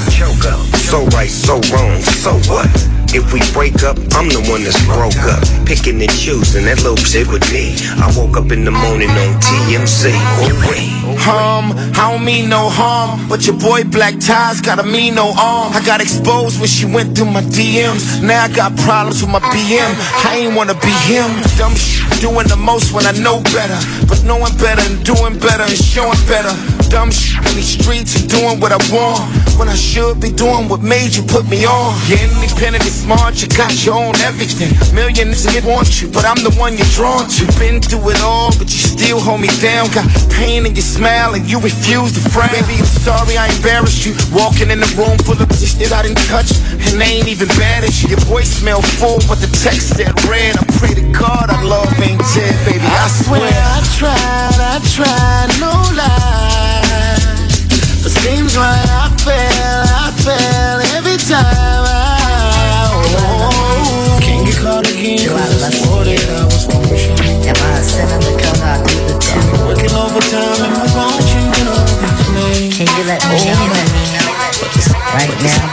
[0.77, 2.69] So right, so wrong, so what?
[3.13, 5.43] If we break up, I'm the one that's broke up.
[5.65, 7.75] Picking and choosing that little shit with me.
[7.99, 10.11] I woke up in the morning on TMZ.
[10.13, 11.00] Oh, wait.
[11.23, 11.71] Hum,
[12.01, 15.71] I don't mean no harm, but your boy Black Ties got a mean no arm.
[15.73, 18.21] I got exposed when she went through my DMs.
[18.23, 19.91] Now I got problems with my BM.
[20.25, 21.29] I ain't wanna be him.
[21.57, 23.77] Dumb sh- doing the most when I know better,
[24.09, 26.51] but knowing better and doing better and showing better.
[26.89, 29.21] Dumb sh- in these streets and doing what I want
[29.57, 31.95] when I should be doing what made you put me on.
[32.07, 34.71] You're independent and smart, you got your own everything.
[34.95, 37.43] Millions of want you, but I'm the one you're drawn to.
[37.59, 39.89] Been through it all, but you still hold me down.
[39.91, 42.49] Got pain in your smile and you refuse to frown.
[42.51, 44.13] Baby, I'm sorry I embarrassed you.
[44.33, 46.51] Walking in the room full of shit I didn't touch,
[46.87, 48.09] and they ain't even bad at you.
[48.09, 50.57] Your voicemail full, but the text said red.
[50.57, 52.83] I pray to God our love ain't dead, baby.
[52.83, 55.50] I swear I tried, I tried,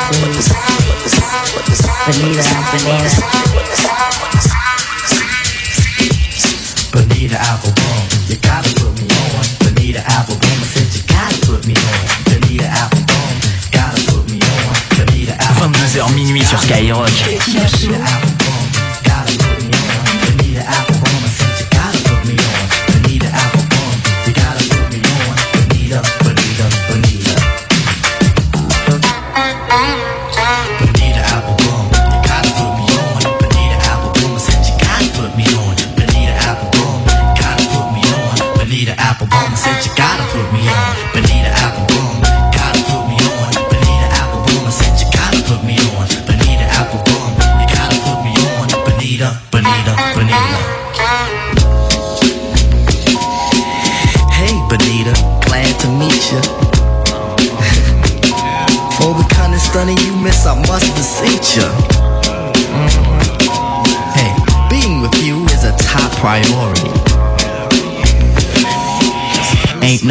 [0.09, 0.49] Right now, please.
[2.07, 3.11] Benita, Benita.
[6.93, 9.45] Bonita Applebum, you gotta put me on.
[9.61, 12.09] Bonita Applebum, I said you gotta put me on.
[12.25, 13.37] Bonita Applebum,
[13.71, 14.75] gotta put me on.
[14.97, 18.38] Bonita Applebum, 22h minuit sur Skyrock.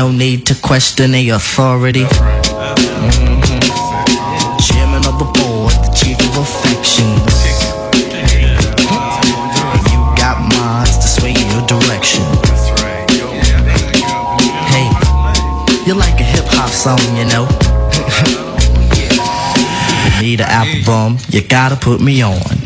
[0.07, 2.05] No need to question the authority.
[2.05, 3.61] Mhm.
[4.67, 7.33] Chairman of the board, the chief of affections.
[9.91, 12.23] You got minds to sway your direction.
[14.73, 14.87] Hey,
[15.85, 17.45] you're like a hip hop song, you know.
[20.19, 22.56] Bonita Applebum, you gotta put me on.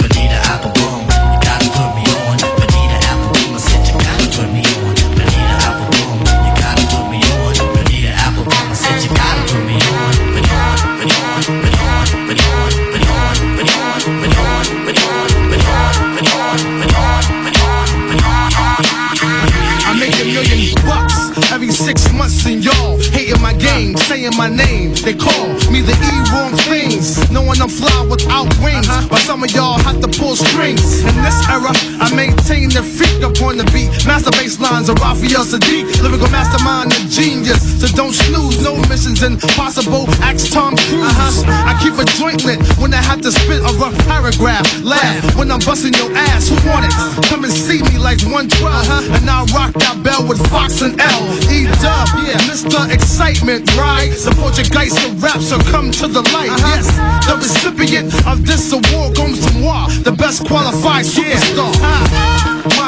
[34.82, 37.62] Lines of Raphael Saadiq, lyrical mastermind and genius.
[37.78, 40.10] So don't snooze, no missions impossible.
[40.26, 41.06] Ask Tom Cruise.
[41.06, 41.70] Uh-huh.
[41.70, 44.66] I keep a joint lit when I have to spit a rough paragraph.
[44.82, 46.49] Laugh when I'm busting your ass.
[46.49, 46.94] Who want it?
[46.98, 47.22] Uh-huh.
[47.30, 48.58] Come and see me like 112.
[48.58, 49.18] Uh-huh.
[49.22, 51.22] And I'll rock that bell with Fox and L.
[51.53, 52.90] E dub, yeah, Mr.
[52.90, 54.10] Excitement, right?
[54.10, 56.49] Support your guys to rap, so come to the light.
[56.58, 56.90] Yes,
[57.30, 61.70] the recipient of this award goes to moi, the best qualified superstar.
[61.86, 62.40] Ah,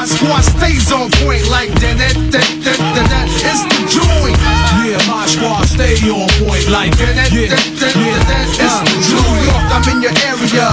[0.04, 3.24] My squad stays on point like that, that, that, that, that, that.
[3.40, 4.36] It's the joint.
[4.84, 8.44] Yeah, my squad stay on point like that, that, that, that, that, that.
[8.52, 10.68] It's the New York, I'm in your area.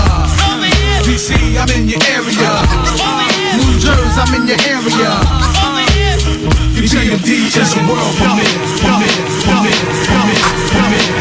[1.08, 2.52] DC, I'm in your area.
[3.56, 5.16] New Jersey, I'm in your area.
[6.76, 8.52] You tell your DJs the world permit,
[8.84, 9.16] permit,
[9.48, 9.80] permit,
[10.12, 10.44] permit,
[10.76, 11.21] permit,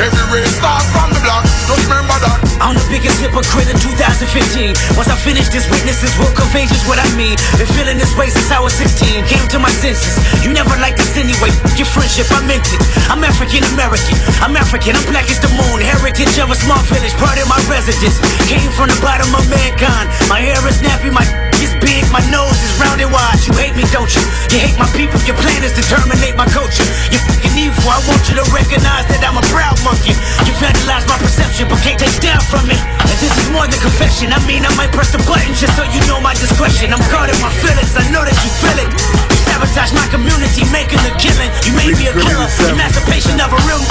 [0.00, 1.44] Every race start from the block.
[1.68, 2.38] Just remember that.
[2.62, 4.72] I'm the biggest hypocrite in 2015.
[4.96, 7.34] Once I finish this, witnesses will convey just what I mean.
[7.58, 9.26] Been feeling this way since I was 16.
[9.26, 10.16] Came to my senses.
[10.40, 11.50] You never liked this anyway.
[11.76, 12.80] Your friendship, I meant it.
[13.12, 14.16] I'm African American.
[14.40, 14.94] I'm African.
[14.94, 15.82] I'm black as the moon.
[15.82, 17.12] Heritage of a small village.
[17.18, 18.16] Part of my residence.
[18.48, 20.08] Came from the bottom of mankind.
[20.30, 21.10] My hair is nappy.
[21.10, 21.26] My
[21.62, 22.02] is big.
[22.10, 23.38] My nose is round and wide.
[23.46, 24.24] You hate me, don't you?
[24.50, 25.22] You hate my people.
[25.22, 26.84] Your plan is to terminate my culture.
[27.14, 27.86] You're fucking evil.
[27.86, 30.18] I want you to recognize that I'm a proud monkey.
[30.44, 32.74] You vandalize my perception, but can't take down from me.
[32.74, 34.34] And this is more than confession.
[34.34, 36.90] I mean, I might press the button just so you know my discretion.
[36.90, 37.94] I'm guarding my feelings.
[37.94, 38.90] I know that you feel it.
[39.30, 41.50] You sabotage my community, making a killing.
[41.62, 42.50] You made me a killer.
[42.74, 43.82] Emancipation of a real.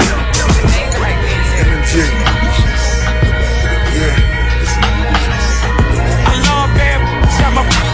[1.62, 2.41] MMG.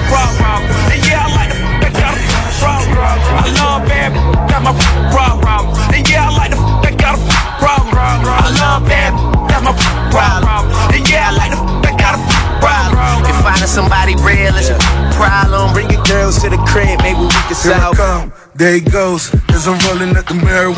[0.07, 0.67] Problem.
[0.91, 2.21] And yeah, I like the that got a
[2.59, 2.97] problem.
[2.97, 4.11] I love bad,
[4.49, 4.73] got my
[5.11, 5.75] problem.
[5.93, 7.21] And yeah, I like the that got a
[7.59, 7.95] problem.
[7.95, 9.11] I love bad,
[9.51, 9.73] got my
[10.11, 10.65] problem.
[10.95, 12.21] And yeah, I like the that got a
[12.63, 13.29] problem.
[13.29, 14.79] If finding somebody real is a
[15.15, 18.81] problem, bring your girls to the crib, maybe we can Here I come, there he
[18.81, 19.31] goes.
[19.57, 20.69] As I'm rolling up the mirror,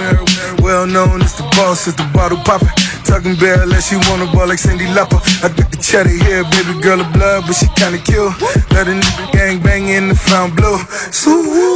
[0.63, 2.71] well known as the boss, as the bottle popping.
[3.03, 5.19] Talking barrel unless she wanna ball like Cyndi Lauper.
[5.43, 8.31] I got the cheddar here, baby girl of blood, but she kinda cute.
[8.71, 10.79] Let a nigga gang bang in the found blue.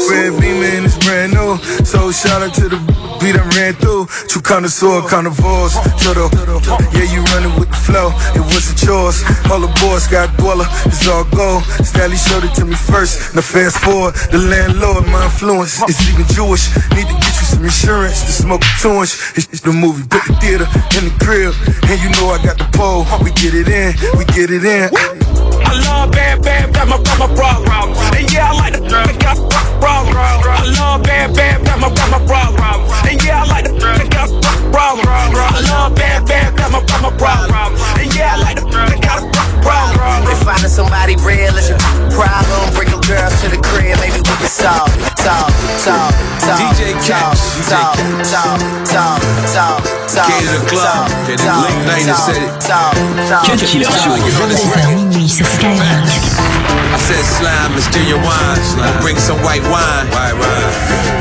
[0.08, 1.58] Red beamer and it's brand new.
[1.84, 2.80] So shout out to the
[3.20, 4.08] beat I ran through.
[4.30, 5.74] True connoisseur, carnivores.
[5.74, 6.26] To the,
[6.96, 8.14] yeah, you running with the flow.
[8.38, 9.24] It wasn't yours.
[9.52, 10.68] All the boys got dweller.
[10.86, 11.64] It's all gold.
[11.84, 13.34] Stanley showed it to me first.
[13.34, 16.70] Now fast forward, the landlord, my influence is even Jewish.
[16.96, 19.18] Need to get you some insurance to smoke a two inch.
[19.36, 20.66] It's, the movie, put the theater
[20.98, 21.54] in the crib.
[21.90, 23.06] And you know I got the pole.
[23.24, 25.43] We get it in, we get it in.
[25.74, 27.98] I love bad, bad, got my, got my problem.
[28.14, 29.46] And yeah, I like the that got a
[29.82, 30.14] problem.
[30.14, 32.62] I love bad, bad, got my, got my problem.
[33.10, 34.38] And yeah, I like the that got a
[34.70, 35.10] problem.
[35.10, 37.74] I love bad, bad, got my, got my problem.
[37.98, 39.34] And yeah, I like the that got a
[39.66, 40.30] problem.
[40.30, 41.78] If finding somebody real is a
[42.14, 44.94] problem, bring your girls to the crib, maybe we can solve,
[45.26, 45.50] solve,
[45.82, 51.40] solve, solve, DJ solve, Cash, solve, solve, solve, solve, solve, King of the club, and
[51.42, 52.54] then late night and said it.
[53.42, 54.14] Cut Killer Show.
[54.14, 56.04] 22h minuit sur Skyrock.
[56.92, 58.60] I said slime is still your wine.
[58.68, 59.00] Slime.
[59.00, 60.06] Bring some white wine.
[60.12, 60.74] White wine.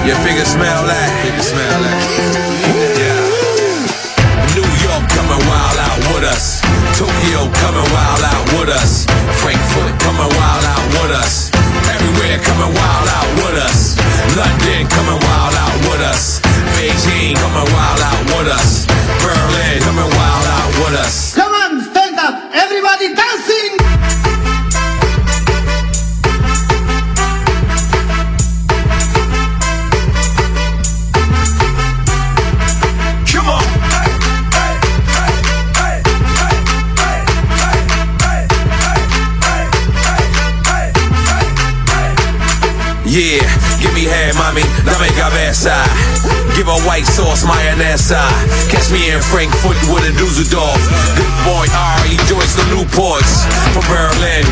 [0.02, 1.08] Your fingers smell that.
[1.22, 1.78] Fingers smell.
[2.98, 3.22] Yeah.
[4.58, 6.58] New York coming wild out with us.
[6.98, 9.06] Tokyo coming wild out with us.
[9.38, 11.54] Frankfurt coming wild out with us.
[11.86, 13.94] Everywhere coming wild out with us.
[14.34, 16.42] London coming wild out with us.
[16.74, 18.90] Beijing coming wild out with us.
[19.22, 21.31] Berlin coming wild out with us.
[45.22, 46.11] cabeça.
[46.52, 48.12] Give a white sauce, mayonnaise.
[48.12, 48.28] Uh,
[48.68, 50.76] catch me in Frankfurt with a Dusseldorf.
[51.16, 53.48] Good boy R, he joins the Newports.
[53.72, 54.44] From Berlin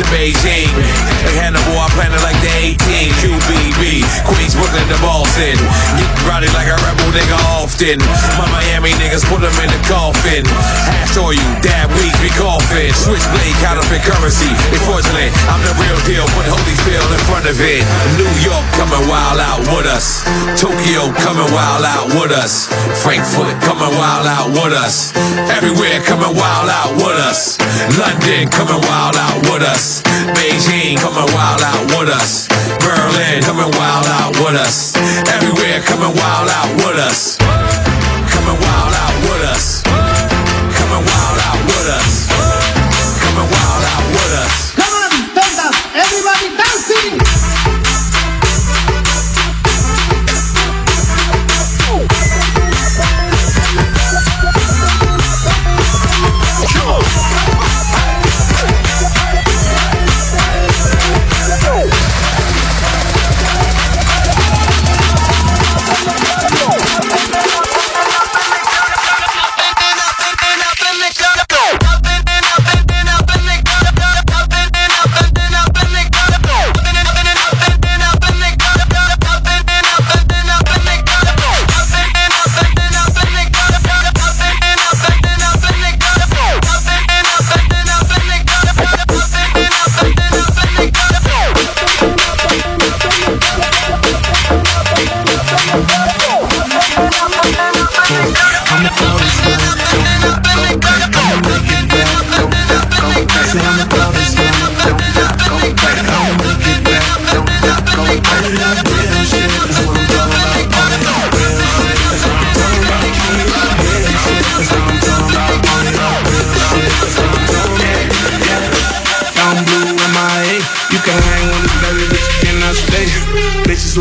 [0.00, 0.72] to Beijing.
[1.20, 3.12] Like Hannibal, I plan it like the 18.
[3.20, 5.60] QBB, Queens, Brooklyn to Boston.
[6.00, 8.00] Get rowdy like a rebel nigga often.
[8.40, 10.48] My Miami niggas put them in the coffin.
[10.88, 12.88] Hash oil, dab weed, we coffin.
[12.96, 14.48] Switchblade, counterfeit currency.
[14.72, 16.24] Unfortunately, I'm the real deal.
[16.32, 17.84] Put Holyfield in front of it.
[18.16, 20.24] New York coming wild out with us.
[20.56, 22.70] Tokyo coming wild out with us.
[23.02, 25.10] Frankfurt coming wild out with us.
[25.50, 27.58] Everywhere coming wild out with us.
[27.98, 30.02] London coming wild out with us.
[30.38, 32.46] Beijing coming wild out with us.
[32.78, 34.94] Berlin coming wild out with us.
[35.34, 37.41] Everywhere coming wild out with us.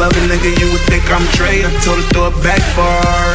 [0.01, 1.61] Love a nigga, you would think I'm Dre.
[1.61, 2.81] I told her throw it back for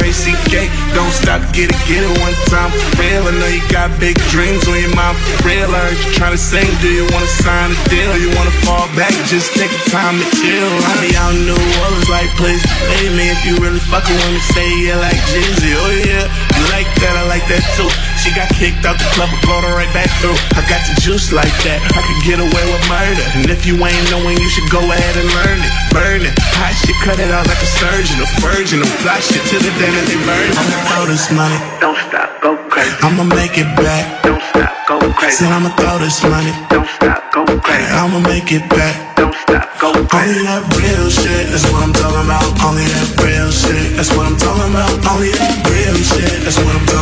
[0.03, 0.67] R-A-C-K.
[0.91, 3.23] Don't stop, get it, get it one time for real.
[3.27, 5.69] I know you got big dreams on your mind for real.
[5.69, 8.13] I heard you tryna sing, do you wanna sign a deal?
[8.17, 10.71] You wanna fall back, just take the time to chill.
[10.87, 14.31] I be out in New Orleans like, please, pay me if you really fucking with
[14.33, 15.71] me, say yeah like Jeezy.
[15.75, 17.89] Oh yeah, you like that, I like that too.
[18.19, 20.35] She got kicked out the club, I brought her right back through.
[20.57, 23.25] I got the juice like that, I could get away with murder.
[23.37, 25.71] And if you ain't knowing, you should go ahead and learn it.
[25.93, 29.57] Burn it, hot shit, cut it out like a surgeon, a virgin, apply shit to
[29.61, 30.49] the day that they burn.
[30.57, 32.89] I'ma throw this money, don't stop, go crazy.
[33.05, 35.45] I'ma make it back, don't stop, go crazy.
[35.45, 37.85] Said I'ma throw this money, don't stop, go crazy.
[37.93, 40.41] I'ma make it back, don't stop, go crazy.
[40.41, 42.49] Only that real shit, that's what I'm talking about.
[42.65, 44.89] Only that real shit, that's what I'm talking about.
[45.13, 46.96] Only that real shit, that's what I'm talking about.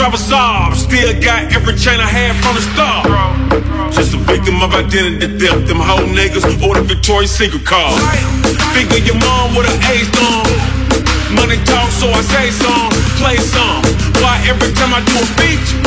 [0.00, 0.72] Drive Saab.
[0.72, 3.04] Still got every chain I had from the start.
[3.92, 5.68] Just a victim of identity theft.
[5.68, 8.00] Them whole niggas order Victoria's Secret cars.
[8.72, 10.48] Figure your mom with an A storm.
[11.36, 12.90] Money talk, so I say some,
[13.20, 13.84] play some.
[14.24, 15.78] Why every time I do a feature,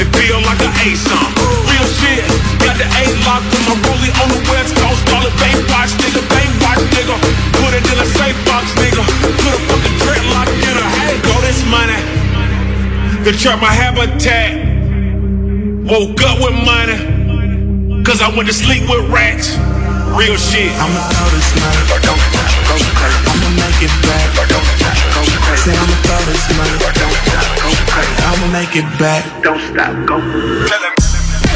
[0.00, 1.30] it feel like an A song.
[1.68, 2.24] Real shit,
[2.64, 5.04] got the A locked with my rollie on the west coast.
[5.12, 7.14] Call it bank watch, nigga, bank watch, nigga.
[7.60, 9.04] Put it in a safe box, nigga.
[9.44, 10.88] Put a fucking dreadlock in her.
[11.04, 12.21] Hey, go this money.
[13.22, 14.50] The trap my habitat.
[15.86, 18.02] Woke up with money.
[18.02, 19.54] Cause I went to sleep with rats.
[20.18, 20.74] Real shit.
[20.74, 23.22] I'ma throw this money, don't stop, go crazy.
[23.30, 25.70] I'ma make it back, don't stop, go crazy.
[25.70, 28.22] Say I'ma throw this money, don't stop, go crazy.
[28.26, 30.91] I'ma make it back, don't stop, go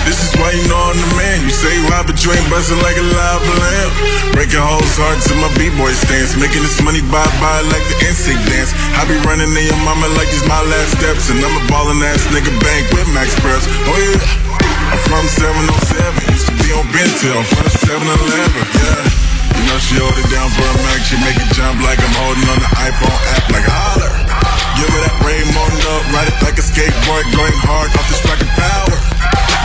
[0.07, 1.43] This is why you know I'm the man.
[1.43, 3.91] You say why, but you ain't bustin' like a live lamp.
[4.39, 6.39] Breaking hoes hard to my b-boy stance.
[6.39, 8.71] Making this money bye bye like the NSYNC dance.
[8.95, 11.27] I be running in your mama like it's my last steps.
[11.35, 13.67] And I'm a ballin' ass nigga bank with Max Press.
[13.91, 14.23] Oh yeah.
[14.95, 16.31] I'm from 707.
[16.31, 18.63] Used to be on Bentel front of 7-Eleven.
[18.63, 19.03] Yeah.
[19.59, 21.03] You know she hold it down for a Mac.
[21.03, 24.16] She make it jump like I'm holding on the iPhone app like a holler.
[24.77, 28.53] Give her that Raymond up, ride it like a skateboard, going hard off this fucking
[28.55, 28.97] power.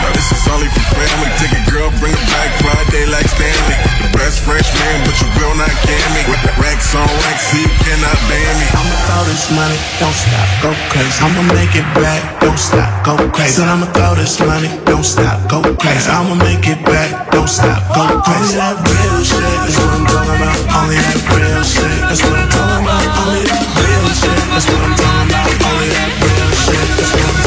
[0.02, 1.30] Now this is only for family.
[1.38, 3.78] Take a girl, bring her back Friday like Stanley.
[4.02, 6.26] The best freshman, but you will not can me.
[6.26, 8.66] With racks on racks, so you cannot ban me.
[8.74, 11.22] I'ma throw this money, don't stop, go crazy.
[11.22, 13.62] I'ma make it back, don't stop, go crazy.
[13.62, 16.10] Said I'ma throw this money, don't stop, go crazy.
[16.10, 18.58] I'ma make it back, don't stop, go crazy.
[18.58, 19.38] Only that real shit
[19.70, 20.58] is what I'm talking about.
[20.82, 23.06] Only that real shit, that's what I'm talking about.
[23.22, 25.46] Only that real shit, that's what I'm about.
[25.70, 27.41] Only that real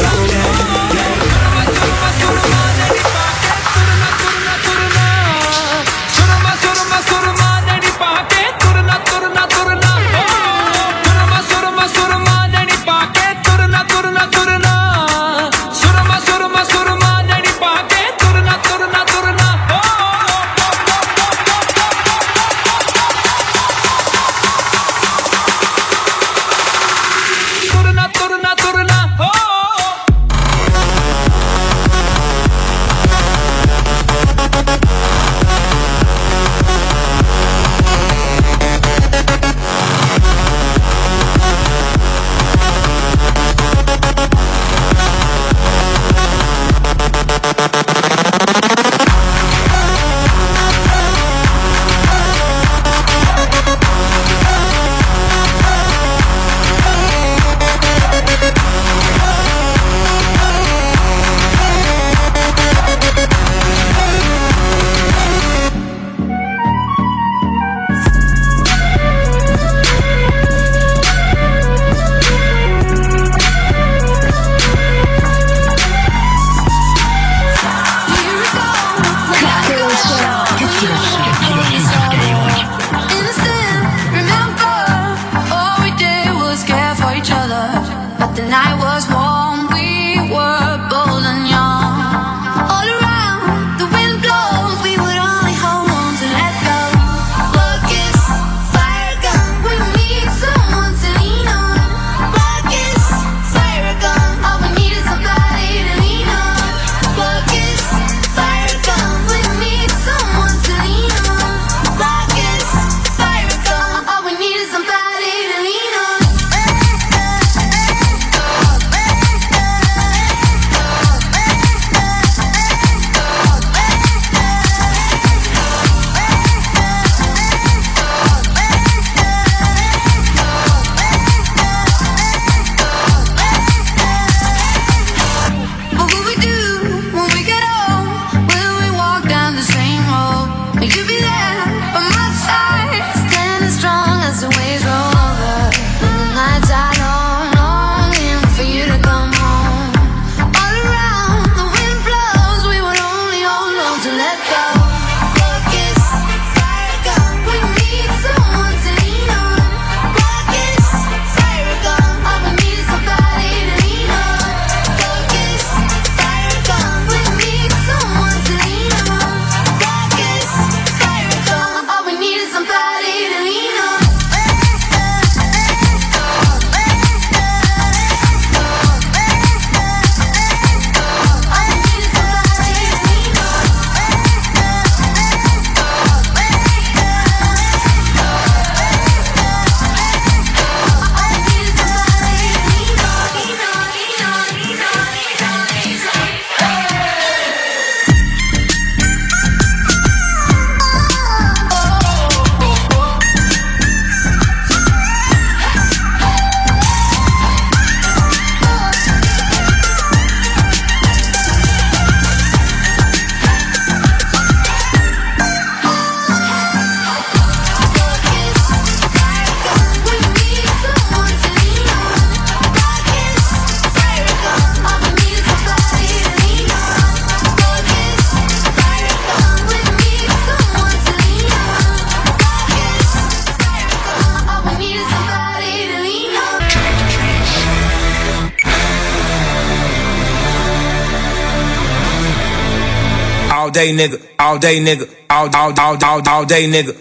[243.76, 246.96] day nigga, all day nigga, all all all all, all day nigga.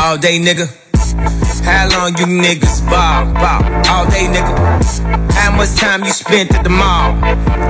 [0.00, 0.66] All day nigga.
[1.62, 3.60] How long you niggas ball, ball?
[3.92, 4.54] All day nigga.
[5.32, 7.12] How much time you spent at the mall?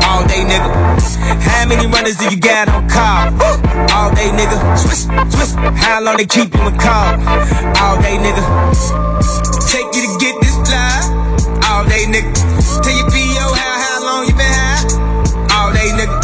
[0.07, 0.71] All day nigga.
[1.43, 3.35] How many runners do you got on call?
[3.97, 4.79] All day nigga.
[4.79, 5.05] Swish,
[5.35, 5.53] swish.
[5.83, 7.19] How long they keep you in call?
[7.83, 8.45] All day nigga.
[9.73, 10.16] Take you to
[11.97, 12.33] day nigga.
[12.83, 14.85] Tell your PO how, how long you been high?
[15.57, 16.19] All day nigga.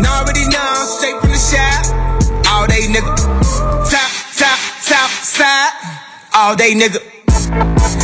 [0.00, 1.84] Know already know, I'm straight from the shop.
[2.48, 3.12] All day nigga.
[3.90, 4.10] Top,
[4.40, 4.58] top,
[4.88, 5.72] top, side.
[6.34, 7.13] All day nigga.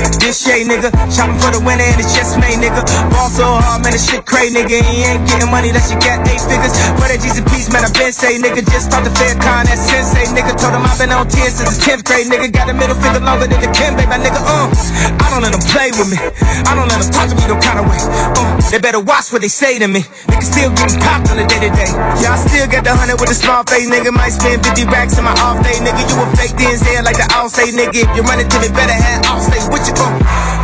[0.01, 0.89] This shit, nigga.
[1.13, 2.81] Shopping for the winner and it's just me, nigga.
[3.13, 4.81] Ball so hard, man, this shit crazy, nigga.
[4.81, 6.73] He ain't getting money that you got eight figures.
[6.97, 8.65] For that and peace, man, I been say, nigga.
[8.65, 10.57] Just start the fair con, that sensei, nigga.
[10.57, 12.49] Told him I've been on 10 since the 10th grade, nigga.
[12.49, 14.41] Got a middle finger longer than the Kim, baby, my nigga.
[14.41, 14.73] Uh,
[15.21, 16.19] I don't let them play with me.
[16.65, 18.01] I don't let them talk to me no kind of way.
[18.01, 20.01] Uh, they better watch what they say to me.
[20.33, 21.91] Nigga still getting popped on the day to day.
[22.25, 24.15] Yeah, I still get the hundred with a small face, nigga.
[24.15, 26.03] Might spend 50 racks in my off day, nigga.
[26.09, 28.01] You a fake DNZ like the all say, nigga.
[28.01, 29.90] If you run into me, better have all stay with you.
[29.97, 30.13] Uh,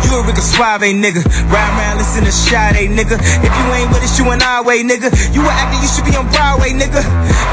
[0.05, 1.25] you a Rick Suave, ain't nigga.
[1.51, 3.19] Ride around, listen to Sade, nigga.
[3.19, 5.11] If you ain't with us, you an our way, nigga.
[5.35, 7.03] You a actor, you should be on Broadway, nigga.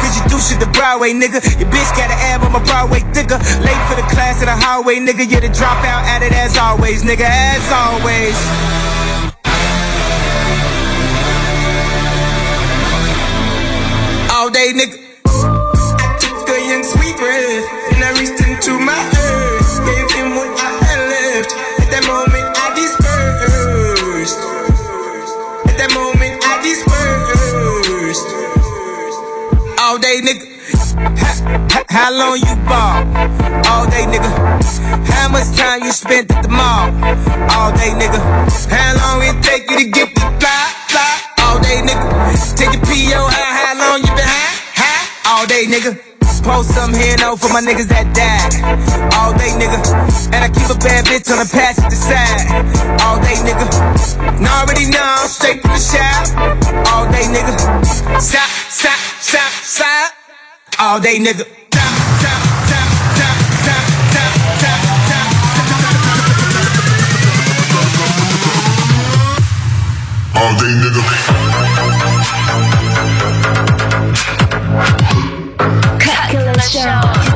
[0.02, 1.42] Cause you do shit the Broadway, nigga.
[1.60, 3.40] Your bitch got an ab on my Broadway thicker.
[3.66, 5.26] Late for the class at the highway, nigga.
[5.26, 7.26] You're the dropout at it as always, nigga.
[7.26, 8.38] As always.
[14.32, 15.03] All day, nigga.
[30.14, 30.46] Day, nigga.
[31.74, 33.02] Ha- How long you ball?
[33.72, 34.30] All day, nigga.
[35.10, 36.90] How much time you spent at the mall?
[37.56, 38.20] All day, nigga.
[38.70, 41.22] How long it take you to get the fly, fly?
[41.44, 42.06] All day, nigga.
[42.56, 45.32] Take your PO, how, how long you been high, high?
[45.40, 46.13] All day, nigga.
[46.44, 48.54] Post some here no for my niggas that died.
[49.16, 49.80] All day, nigga.
[50.36, 52.52] And I keep a bad bitch on the passenger side.
[53.00, 53.64] All day, nigga.
[54.38, 56.28] And already know, straight from the shop.
[56.92, 57.56] All day, nigga.
[58.20, 60.14] Stop, stop, stop, stop.
[60.80, 61.48] All day, nigga.
[70.36, 71.04] All day nigga.
[76.70, 77.33] Killer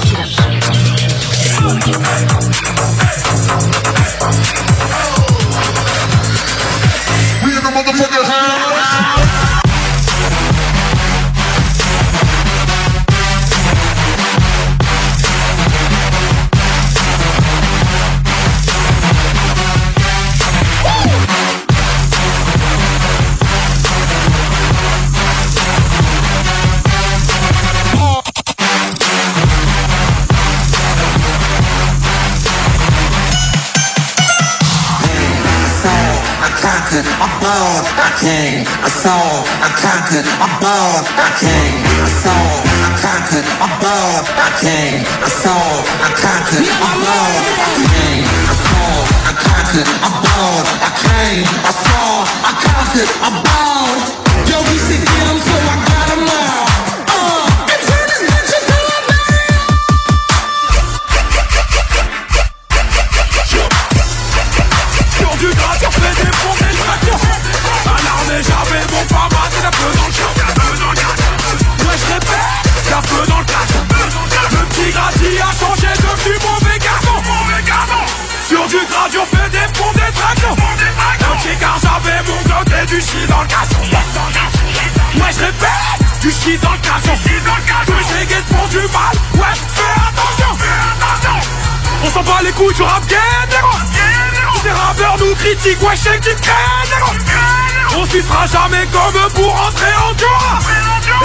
[36.98, 42.34] conquered, I balled, I came, I saw, I conquered, I balled, I came, I saw,
[42.34, 48.56] I conquered, I balled, I came, I saw, I conquered, I balled, I came, I
[48.66, 52.10] saw, I conquered, I balled, I came, I saw,
[52.42, 53.77] I conquered, I balled.
[78.68, 80.56] Gras, on fait des ponts, des tractions.
[80.56, 83.80] Petit car j'avais mon glock et du shit dans le casson.
[83.80, 87.14] Ouais, je répète, du shit dans le casson.
[87.86, 90.58] Que j'ai guette pour du mal, ouais, fais attention.
[92.04, 93.72] On s'en bat les couilles du rap négro.
[94.62, 97.57] Ces rappeurs nous critiquent, ouais, je sais qu'ils craignent.
[98.00, 100.60] On s'y fera jamais comme pour entrer en Jura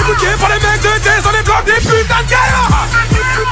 [0.00, 2.88] Écoutez par les mecs de test dans les blocs des putains de galères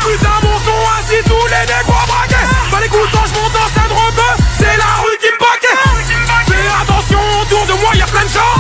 [0.01, 2.49] Putain mon son ainsi tous les négros braqués.
[2.73, 4.25] Bah les quand je monte dans cette robe
[4.57, 5.85] C'est la rue qui me paquait.
[6.49, 8.57] Fais attention autour de moi y'a plein de gens.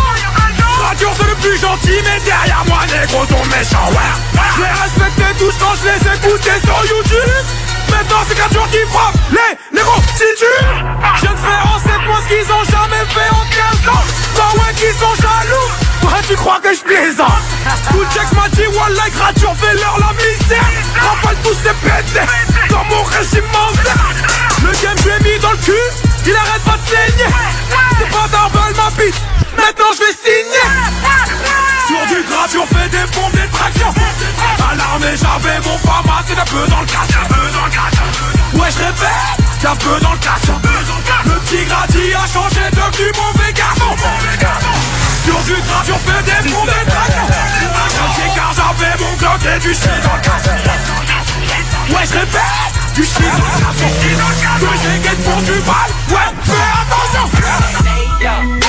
[0.85, 4.13] Radio c'est le plus gentil mais derrière moi négros sont méchants ouais.
[4.57, 8.79] Je les respectais tous quand je les écoutais sur YouTube Maintenant c'est 4 jours qui
[8.93, 10.01] frappe Les négros.
[10.17, 10.85] Titubent
[11.21, 11.91] Je ne fais en 7
[12.23, 13.45] ce qu'ils ont jamais fait en
[13.85, 14.05] 15 ans
[14.37, 15.69] Bah ouais qu'ils sont jaloux.
[16.05, 17.43] Ouais tu crois que je plaisante?
[17.91, 20.71] Tout Jax m'a dit Wallah grature fais leur la misère.
[21.01, 22.27] Rafale tous ces pétés
[22.71, 23.45] Dans mon régime
[24.65, 25.73] Le game je l'ai mis dans le cul
[26.27, 27.31] Il arrête pas de saigner.
[27.99, 29.15] C'est pas d'arval ma bite.
[29.57, 31.50] Maintenant je vais signer.
[31.91, 33.93] Sur du grave, on fait des bombes, des tractions.
[34.63, 37.11] À l'armée, j'avais mon format, c'est un peu dans le casse
[38.55, 39.11] Ouais, je répète,
[39.59, 40.47] c'est un peu dans le casse.
[41.27, 43.91] Le petit gradit a changé, devenu mauvais garçon.
[45.25, 47.27] Sur du grave, on fait des bombes, des tractions.
[47.27, 50.47] Un car j'avais mon glock et du shit dans le casse.
[51.91, 53.83] Ouais, je répète du shit dans le casse.
[54.61, 54.77] Deux
[55.25, 58.60] pour du mal, ouais, fais attention.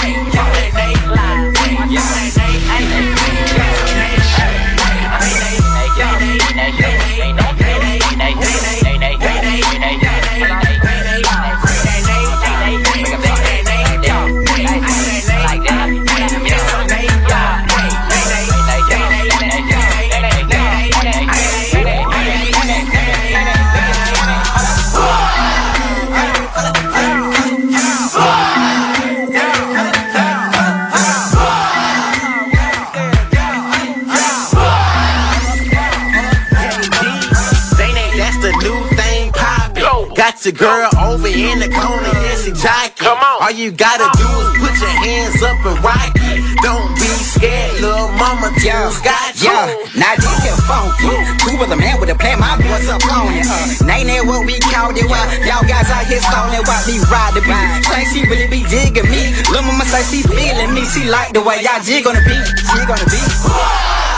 [40.45, 42.97] Your girl over in the corner, yeah, she jockin'.
[42.97, 43.45] Come on.
[43.45, 46.41] All you gotta do is put your hands up and rock it.
[46.65, 49.53] Don't be scared, little mama just got you.
[49.53, 51.13] Yeah, now this here funky.
[51.45, 53.45] Cool with a man with a plan, my boys up on it.
[53.45, 55.05] Uh, ain't that what we called it?
[55.05, 57.85] While y'all guys out here stalling while me ride the beat.
[57.85, 59.37] Think she really be digging me.
[59.53, 60.85] Lil' mama say she feeling me.
[60.89, 62.45] She like the way y'all jig on the beat.
[62.73, 64.10] Jig on the beat.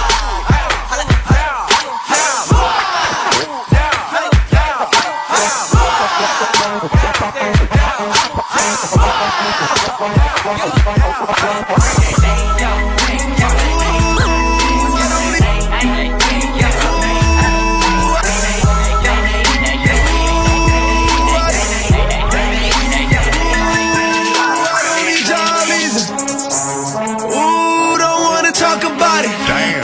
[27.23, 29.31] Ooh, don't wanna talk about it.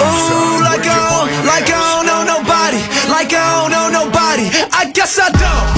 [0.01, 0.85] Ooh, like
[3.33, 4.49] I don't know nobody.
[4.71, 5.68] I guess I don't,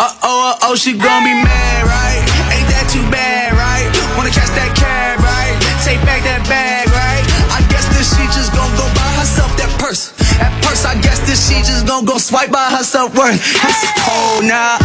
[0.00, 2.24] Uh oh, uh oh, she gon' be mad, right?
[2.56, 3.84] Ain't that too bad, right?
[4.16, 5.52] Wanna catch that cab, right?
[5.84, 7.20] Take back that bag, right?
[7.52, 10.16] I guess that she just gon' go buy herself that purse.
[10.40, 13.36] That purse, I guess that she just gon' go swipe by herself worth.
[13.44, 14.79] It's cold now,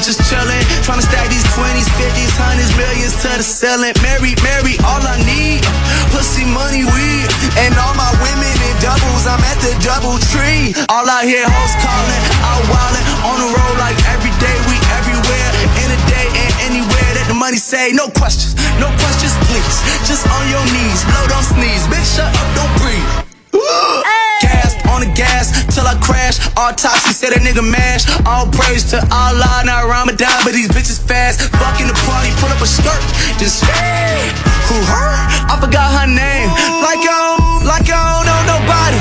[0.00, 0.64] I'm just chillin'.
[0.80, 3.92] Tryna stack these 20s, 50s, 100s, millions to the ceiling.
[4.00, 5.60] Mary, Mary, all I need.
[6.08, 7.28] Pussy, money, weed.
[7.60, 10.72] And all my women in doubles, I'm at the double tree.
[10.88, 15.48] All I hear hoes calling, out wildin', on the road like every day, we everywhere.
[15.84, 19.84] In a day and anywhere that the money say, no questions, no questions, please.
[20.08, 21.84] Just on your knees, blow, don't sneeze.
[21.92, 23.04] Bitch, shut up, don't breathe.
[24.40, 24.59] Gas
[25.00, 26.36] on the gas till I crash.
[26.56, 28.04] All toxic, said a nigga mash.
[28.28, 31.40] All praise to Allah, not Ramadan, but these bitches fast.
[31.56, 33.00] Fucking the party, pull up a skirt.
[33.40, 34.28] Just hey,
[34.68, 35.12] who her?
[35.48, 36.52] I forgot her name.
[36.84, 39.00] Like I don't, like I don't know nobody.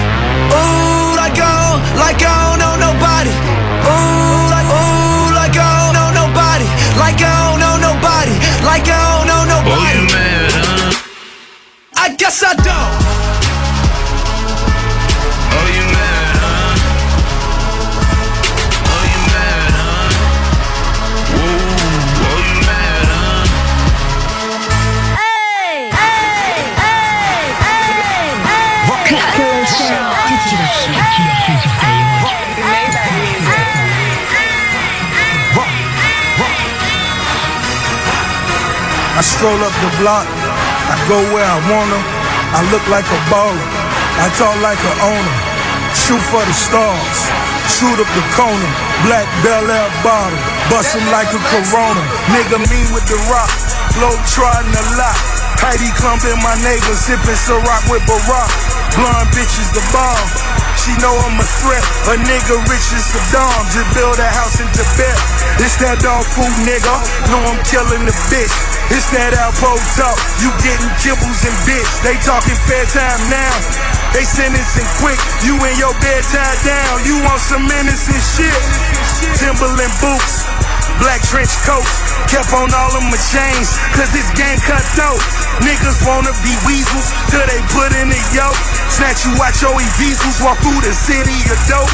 [0.56, 3.34] Ooh, like I don't, like I don't know nobody.
[3.84, 6.68] Ooh, like, ooh, like I don't know nobody.
[6.96, 8.36] Like I don't know nobody.
[8.64, 9.76] Like I don't know nobody.
[9.76, 10.96] Oh, you mad, huh?
[12.00, 13.49] I guess I don't.
[39.40, 40.28] Stroll up the block,
[40.92, 41.96] I go where I wanna.
[42.52, 43.56] I look like a baller,
[44.20, 45.36] I talk like a owner.
[45.96, 47.18] Shoot for the stars,
[47.72, 48.72] shoot up the corner.
[49.08, 50.36] Black Bel Air bottle,
[50.68, 52.04] bustin' like a Corona.
[52.36, 53.48] Nigga mean with the rock,
[53.96, 55.16] glow trotting a lot.
[55.64, 58.52] Heidi Klum in my neighbor, sippin' Ciroc with Barack.
[59.00, 60.28] Blonde bitches the bomb.
[60.84, 61.86] She know I'm a threat.
[62.12, 63.64] A nigga rich as Saddam.
[63.72, 65.16] Just build a house in Tibet.
[65.64, 66.96] It's that dog food nigga.
[67.32, 68.79] Know I'm killing the bitch.
[68.90, 70.18] It's that Alpo talk.
[70.42, 71.92] You getting kibbles and bitch.
[72.02, 73.54] They talking fair time now.
[74.18, 75.20] They sentencing quick.
[75.46, 77.06] You in your bed tied down.
[77.06, 78.62] You want some innocent shit.
[79.38, 80.79] Timberland boots.
[80.98, 82.02] Black trench coats.
[82.26, 83.70] Kept on all of my chains.
[83.94, 85.22] Cause this game cut dope.
[85.62, 88.58] Niggas wanna be weasels till they put in the yoke.
[88.90, 91.92] Snatch you out your e-visals, walk through the city of dope.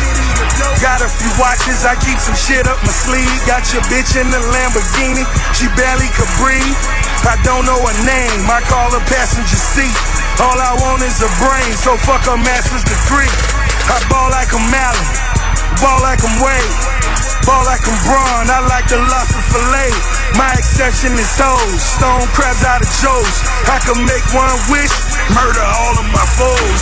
[0.80, 3.36] Got a few watches, I keep some shit up my sleeve.
[3.46, 6.80] Got your bitch in the Lamborghini, she barely could breathe.
[7.28, 9.98] I don't know her name, I call her passenger seat.
[10.40, 13.34] All I want is a brain, so fuck a master's degree.
[13.92, 15.08] I ball like I'm Allen,
[15.82, 16.76] ball like I'm Wade,
[17.44, 19.92] ball like I'm Bron, I like the lobster fillet.
[20.40, 23.38] My exception is hoes, stone crabs out of Joe's.
[23.68, 24.94] I can make one wish,
[25.36, 26.82] murder all of my foes.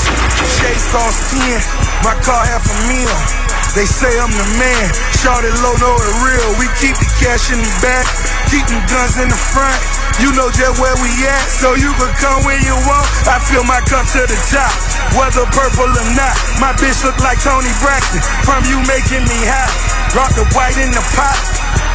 [0.61, 1.57] Chase cost 10,
[2.05, 3.42] my car half a meal.
[3.73, 4.85] They say I'm the man,
[5.17, 6.49] short it low, know it real.
[6.61, 8.05] We keep the cash in the back,
[8.53, 9.81] keep them guns in the front.
[10.21, 13.09] You know just where we at, so you can come when you want.
[13.25, 14.69] I fill my cup to the top,
[15.17, 16.37] whether purple or not.
[16.61, 19.73] My bitch look like Toni Braxton, from you making me hot.
[20.13, 21.33] Drop the white in the pot,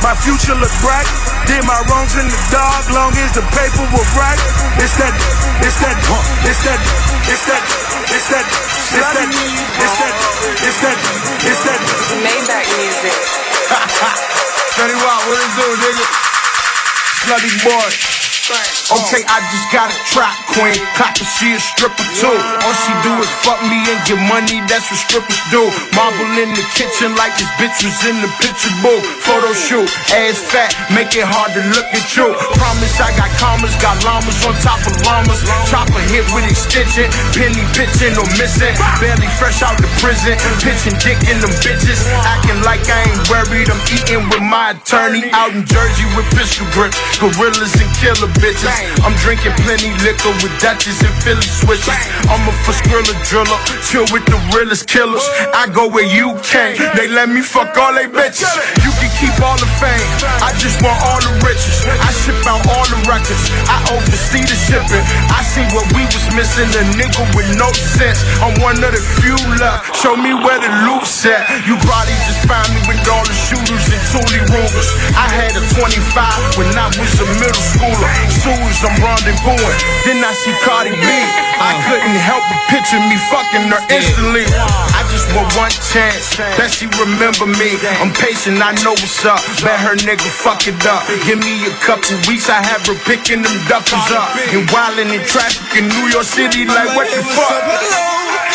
[0.03, 1.09] my future look bright.
[1.47, 4.41] Did my wrongs in the dark, long as the paper was right.
[4.81, 5.15] It's that,
[5.65, 5.97] it's that,
[6.45, 6.81] it's that,
[7.29, 7.61] it's that,
[8.13, 8.47] it's that,
[8.95, 9.35] it's that,
[9.79, 10.15] it's that,
[10.65, 10.99] it's that,
[11.45, 11.81] it's that.
[12.25, 13.17] Maybach music.
[14.79, 16.07] Fetty Wap, what it do, nigga?
[17.25, 18.28] Slutty boy.
[18.49, 20.73] Okay, I just got a trap queen.
[20.97, 22.33] Copper, she a stripper too.
[22.65, 25.69] All she do is fuck me and get money, that's what strippers do.
[25.93, 29.05] Marble in the kitchen like this bitch was in the picture booth.
[29.21, 29.85] Photo shoot,
[30.17, 32.33] ass fat, make it hard to look at you.
[32.57, 35.45] Promise I got commas, got llamas on top of llamas.
[35.69, 38.73] Chopper hit with extension, penny pitching or missing.
[38.97, 42.01] Barely fresh out the prison, pitching dick in them bitches.
[42.25, 45.29] Acting like I ain't worried, I'm eating with my attorney.
[45.37, 48.71] Out in Jersey with pistol grips, gorillas and killer bitches.
[49.05, 51.91] I'm drinking plenty liquor with Dutchess and Philly switches.
[52.31, 55.27] I'm a for skrilla driller, chill with the realest killers.
[55.55, 58.49] I go where you can't, they let me fuck all they bitches.
[58.83, 60.07] You can keep all the fame,
[60.39, 61.83] I just want all the riches.
[61.87, 65.03] I ship out all the records, I oversee the shipping.
[65.35, 68.23] I see what we was missing, a nigga with no sense.
[68.39, 71.43] I'm one of the few left, show me where the loot's at.
[71.67, 74.89] You probably just find me with all the shooters and Thule Rugers.
[75.19, 78.11] I had a 25 when I was a middle schooler.
[78.31, 81.07] Soon as I'm rendezvousing, then I see Cardi B.
[81.59, 84.47] I couldn't help but picture me fucking her instantly.
[84.95, 87.75] I just want one chance that she remember me.
[87.99, 89.43] I'm patient, I know what's up.
[89.67, 91.03] Let her nigga fuck it up.
[91.27, 94.31] Give me a couple weeks, I have her picking them duffers up.
[94.55, 97.67] And wildin' in traffic in New York City, like what the fuck?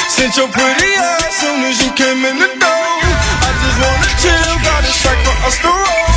[0.08, 2.96] Since your pretty ass soon as you came in the door.
[3.44, 6.08] I just wanna chill, got a strike for us to roll.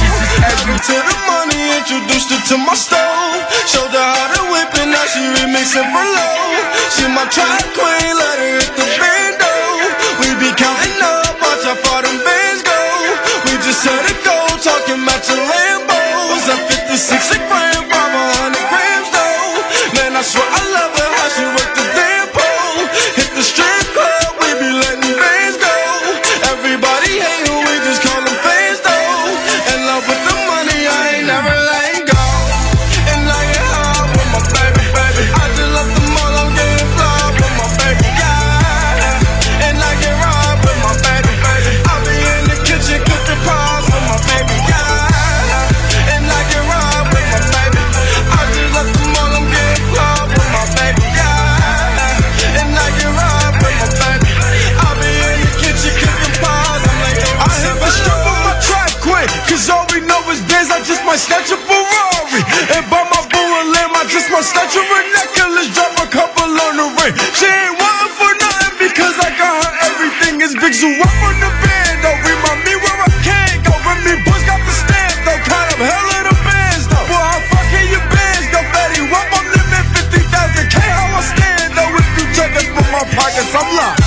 [0.47, 3.43] Add me to the money, introduced her to my stove.
[3.67, 6.39] Showed her how to whip it, now she remixing for low.
[6.95, 9.36] She my track queen, let her hit the bando.
[10.67, 10.99] Counting
[12.67, 12.79] go.
[13.47, 16.51] We just set a goal, talking about your Lambos.
[16.51, 17.76] At 56 a gram, 500
[64.65, 67.15] necklace, drop a couple on the ring.
[67.37, 70.73] She ain't wantin' for nothing because I got her everything is big.
[70.73, 73.75] So up on the band, don't remind me where I can't go.
[73.77, 77.05] Bush got the stamp, though, kind of hell of the bands, though.
[77.05, 78.65] Boy, I fucking your bands, though,
[79.37, 81.93] I'm living 50,000 K, how I stand, though.
[81.93, 82.25] If you
[82.73, 84.06] from my pockets, I'm locked.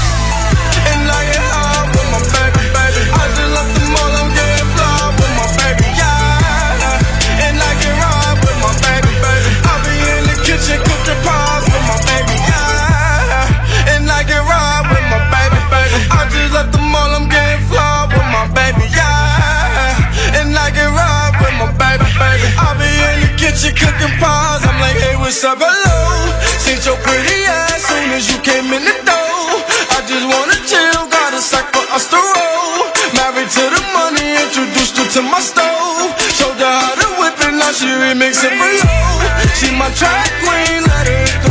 [25.29, 26.25] What's up, hello?
[26.57, 29.61] Since your pretty ass soon as you came in the door.
[29.93, 32.89] I just wanna chill, got a sack for us to roll.
[33.13, 36.17] Married to the money, introduced her to my stove.
[36.33, 39.21] Showed her how to whip it, now she remixing for low.
[39.53, 41.48] She my track queen, let her hit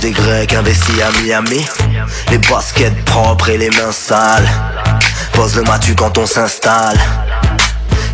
[0.00, 1.66] des grecs investis à Miami.
[2.30, 4.48] Les baskets propres et les mains sales.
[5.32, 6.98] Pose le matu quand on s'installe.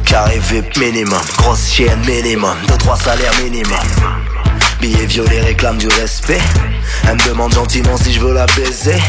[0.04, 3.78] Carré VIP minimum, grosse chienne minimum, 2-3 salaires minimum.
[4.80, 6.40] Billet violet réclame du respect.
[7.06, 9.00] Elle me demande gentiment si je veux la baiser.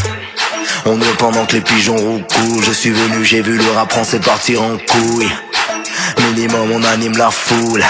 [0.86, 4.20] On est pendant que les pigeons roucoulent Je suis venu, j'ai vu le rap français
[4.20, 5.30] partir en couille.
[6.18, 7.84] Minimum on anime la foule.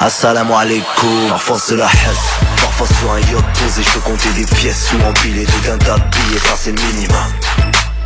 [0.00, 2.45] Assalamu alaikum Parfois c'est la hesse
[2.78, 6.04] Parfois sur un yacht posé je compter des pièces Ou empiler tout un tas de
[6.10, 7.32] billets Ça c'est le minimum.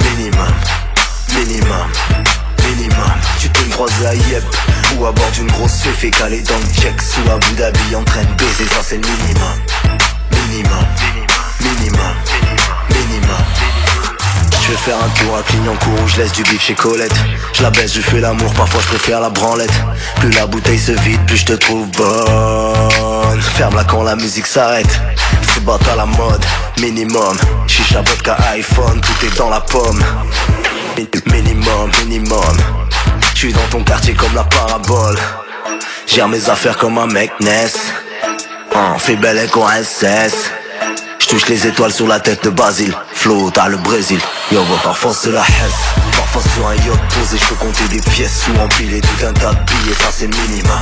[0.05, 0.55] Minimum.
[1.35, 1.87] Minimum,
[2.69, 3.13] minimum.
[3.41, 4.45] Tu peux me croiser à Yep
[4.97, 8.05] Ou à bord d'une grosse fée calée dans le check Ou à Abu Dhabi en
[8.05, 9.59] train de baiser Ça c'est le minimum.
[10.31, 10.87] Minimum,
[11.61, 12.15] minimum,
[12.91, 13.45] minimum.
[14.63, 17.17] Je vais faire un tour à Clignancourt où je laisse du bif chez Colette.
[17.55, 19.75] Je la baisse, je fais l'amour, parfois je préfère la branlette.
[20.21, 22.90] Plus la bouteille se vide, plus je te trouve bonne
[23.39, 25.01] Ferme-la quand la musique s'arrête
[25.53, 26.45] C'est bat à la mode,
[26.81, 27.37] minimum
[27.67, 30.03] Chicha, vodka, iPhone, tout est dans la pomme
[31.27, 32.57] Minimum, minimum.
[33.35, 35.17] Je suis dans ton quartier comme la parabole.
[36.07, 37.79] Gère mes affaires comme un mec Ness.
[38.75, 40.51] Hein, fais belle écho SS.
[41.19, 42.95] Je touche les étoiles sur la tête de Basile.
[43.15, 44.21] Flotte à le Brésil.
[44.53, 46.17] Yo, parfois c'est la hesse.
[46.17, 49.55] Parfois sur un yacht posé, je peux compter des pièces ou empiler tout un tas
[49.55, 49.95] de billets.
[49.95, 50.81] Ça c'est minimum.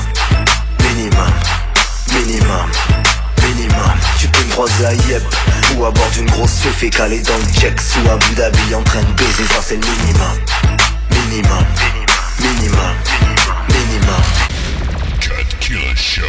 [0.82, 1.30] Minimum.
[2.12, 2.70] Minimum,
[3.42, 3.92] minimum.
[4.18, 5.22] Tu peux me croiser à Yep
[5.76, 9.00] Ou à bord d'une grosse fée calée dans le check Sous Abu Dhabi en train
[9.00, 10.38] de baiser Ça c'est le minimum.
[11.10, 11.64] Minimum,
[12.40, 14.22] minimum, minimum, minimum.
[15.20, 16.22] Cut Killer Show.